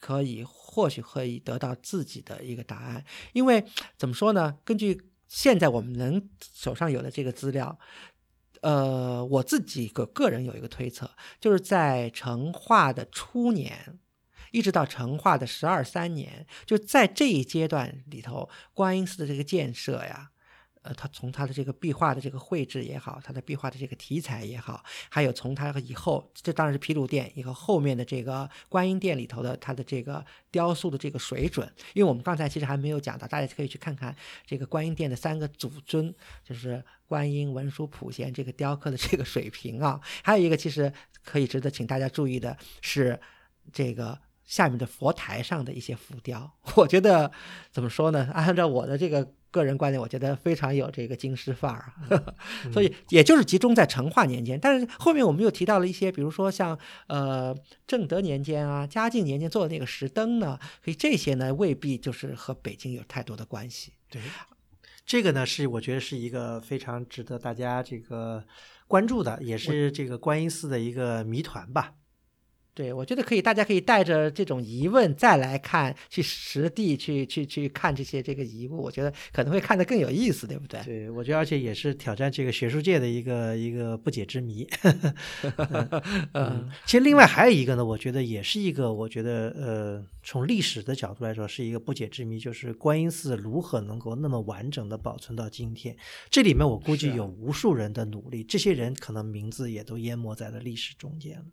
[0.06, 3.64] 可以，或许可以得到自己的一个答案，因为
[3.98, 4.58] 怎么说呢？
[4.66, 7.80] 根据现在我们能手上有的这个资料，
[8.60, 13.98] 呃，我自己个个人有一个推测，就是在成化的初年，
[14.52, 20.32] 一直到成化的十二三年，就在这一阶段里头，观音寺的这个建设呀，
[20.84, 34.16] 呃，它从它的这个壁画的这个绘制也好，它的壁画的这个题材也好，还有从它以后，这当然是毗卢殿以后后面的这个观音殿里头的它的这个雕塑的这个水准，因为我们刚才其实还没有讲到，大家可以去看看
[34.46, 36.14] 这个观音殿的三个祖尊，
[36.44, 40.00] 就是观音、文殊、普贤这个雕刻的这个水平啊。
[40.24, 40.92] 还有一个其实
[41.24, 43.20] 可以值得请大家注意的是
[43.72, 44.20] 这个。
[44.46, 47.32] 下面的佛台上的一些浮雕，我觉得
[47.72, 48.30] 怎么说呢？
[48.34, 52.34] 按照我的这个个人观点，我觉得非常有这个京师范儿啊。
[52.74, 56.78] 所以也就是集中在成化年间，但是后面我们又提到了一些，比如说像
[57.08, 63.94] 呃正德年间啊、嘉靖年间做的那个石灯呢，所以这些呢未必就是和北京有太多的关系。
[64.10, 64.20] 对，
[65.06, 68.44] 这个呢是我觉得是一个非常值得大家这个
[68.88, 71.94] 关注的，也是这个观音寺的一个谜团吧。
[72.76, 80.82] 对，我觉得可以，大家可以带着这种疑问再来看，去实地去去去看这些这个遗物，我觉得可能会看得更有意思，对不对？
[80.84, 84.68] 对，我觉得而且也是挑战这个学术界的一个一个不解之谜。
[86.34, 95.96] 嗯，其实另外还有一个呢，我觉得也是一个，我觉得呃，从历史的角度来说是一个不解之谜，就是观音寺如何能够那么完整的保存到今天？
[96.32, 101.46] 这里面我估计有无数人的努力，这些人可能名字也都淹没在了历史中间了。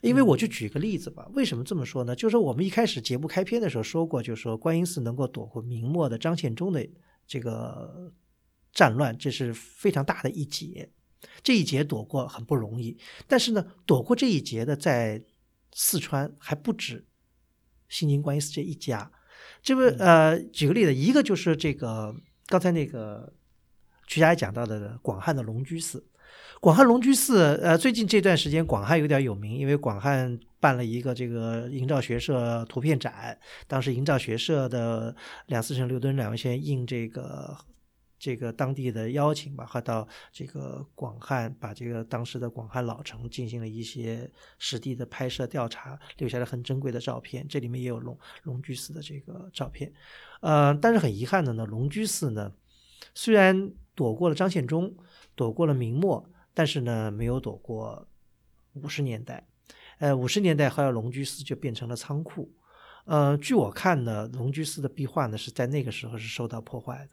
[0.00, 2.16] 因为我就举个例子吧，为什么这么说呢？
[2.16, 6.88] 就是说我们一开始节目开篇的时候说过，就是说观音寺能够躲过明末的张献忠的
[7.26, 8.12] 这个
[8.72, 10.90] 战乱，这是非常大的一劫。
[11.42, 15.22] 这一劫躲过很不容易，但是呢，躲过这一劫的在
[15.72, 17.06] 四川还不止
[17.90, 19.12] 新津观音寺这一家。
[19.62, 22.14] 这不呃，举个例子，一个就是这个
[22.46, 23.30] 刚才那个
[24.06, 26.02] 曲家也讲到的广汉的龙居寺。
[26.60, 37.56] 广汉龙居寺，呃，最近这段时间广汉有点有名，因为广汉办了一个这个营造学社图片展，当时营造学社的梁思成、刘敦两位先应这个。
[38.22, 47.48] 这个当地的邀请吧，和到这个广汉，把这个当时的广汉老城进行了一些实地的拍摄调查，留下了很珍贵的照片。
[47.48, 49.90] 这里面也有龙龙居寺的这个照片，
[50.42, 52.52] 呃，但是很遗憾的呢，龙居寺呢，
[53.14, 54.94] 虽然躲过了张献忠，
[55.34, 56.28] 躲过了明末，
[56.60, 58.06] 但是呢，没有躲过
[58.74, 59.46] 五十年代。
[59.98, 62.52] 呃，五十年代后来龙居寺就变成了仓库。
[63.06, 67.10] 呃，据我看呢，龙居寺的壁画呢是在那个时候是受到破坏的。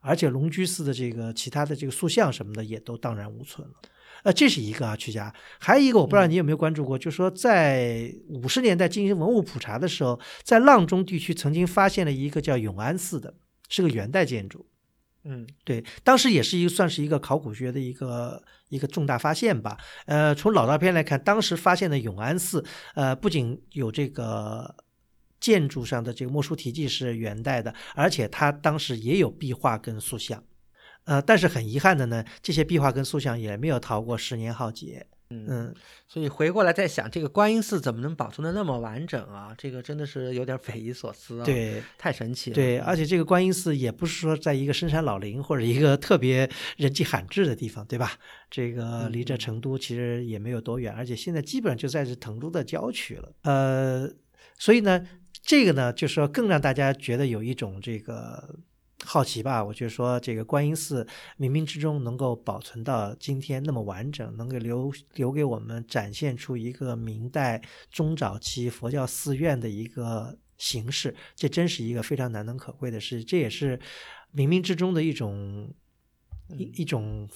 [0.00, 3.74] 而且龙居寺的这个其他的这个塑像什么的也都荡然无存了，
[4.22, 5.34] 呃，这是一个啊，曲家。
[5.58, 13.34] 还有一个我不知道你有没有关注过，就是说在五十年代进行文物普查的时候，在阆中地区曾经发现了一个叫永安寺的，
[13.68, 14.64] 是个元代建筑。
[15.28, 19.76] 嗯，对，当时也是一个算是一个考古学的一个一个重大发现吧。
[20.06, 22.64] 呃，从老照片来看，当时发现的永安寺，
[22.94, 24.74] 呃，不仅有这个。
[25.40, 30.42] 建筑上的这个墨书题记是元代的，而且它当时也有壁画跟塑像，
[31.04, 35.06] 呃，但是很遗憾的呢，这些壁画跟塑像也没有逃过十年浩劫。
[35.30, 35.74] 嗯，
[36.06, 39.54] 所以回过来再想，这个观音寺怎么能保存的那么完整啊？
[39.58, 41.44] 这个真的是有点匪夷所思啊！
[41.44, 42.54] 对，太神奇了。
[42.54, 48.12] 对，而且这个观音寺也不是说在一个深山老林或者一个特别人迹罕至的地方，对吧？
[48.50, 53.32] 这个离着成都其实也没有多远，而且现在基本上就在这成都的郊区了。
[53.42, 54.10] 呃，
[54.58, 55.06] 所以呢。
[55.40, 58.54] 这个呢，就是说更让大家觉得有一种这个
[59.10, 59.64] 好奇吧。
[59.64, 61.02] 我就说，这个观音寺
[61.38, 73.24] 冥冥之中能够保存到今天那么完整，能够留留给我们展现出一个明代中早期佛教寺院的一个形式，这真是一个非常难能可贵的事。
[73.24, 73.78] 这也是
[74.34, 75.72] 冥冥之中的一种
[76.50, 77.26] 一一种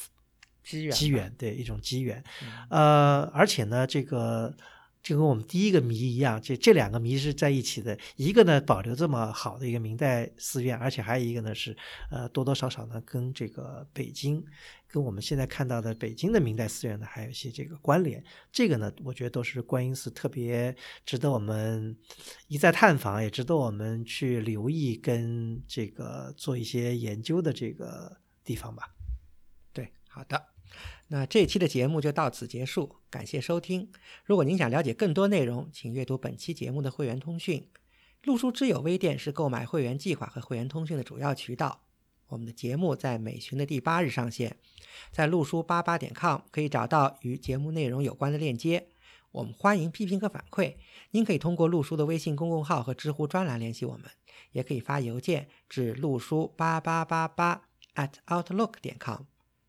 [0.62, 2.23] 机缘，机缘对一种机缘。
[2.68, 4.55] 呃，而且呢，这个。
[5.03, 7.99] 就跟我们第一个谜一样，这这两个谜是在一起的。
[8.15, 11.77] 一个呢，保留这么好的一个明代寺院，而且还有一个呢是，
[12.11, 14.45] 呃，多多少少呢跟这个北京，
[14.87, 18.23] 跟我们现在看到的北京的明代寺院呢还有一些这个关联。
[18.53, 20.75] 这个呢，我觉得都是观音寺特别
[21.05, 21.97] 值得我们
[22.47, 28.95] 一再探访，也值得我们去留意跟这个做一些研究的这个地方吧。
[29.73, 30.52] 对，好的。
[31.13, 33.93] 那这期的节目就到此结束，感谢收听。
[34.25, 37.69] 如果您想了解更多内容，请阅读本期节目的会员通讯。
[38.23, 41.83] 陆书之友微店是购买会员计划和会员通讯的主要渠道。
[42.29, 44.57] 我们的节目在每旬的第八日上线，
[45.11, 48.89] 在陆书八八点 com 可以找到与节目内容有关的链接。
[49.33, 50.77] 我们欢迎批评和反馈，
[51.11, 54.11] 您可以通过陆书的微信公众号和知乎专栏联系我们，
[54.53, 57.65] 也可以发邮件至陆书八八八八
[57.97, 59.25] at outlook 点 com。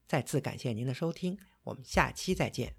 [0.07, 2.75] 再次感谢您的收听，我们下期再见。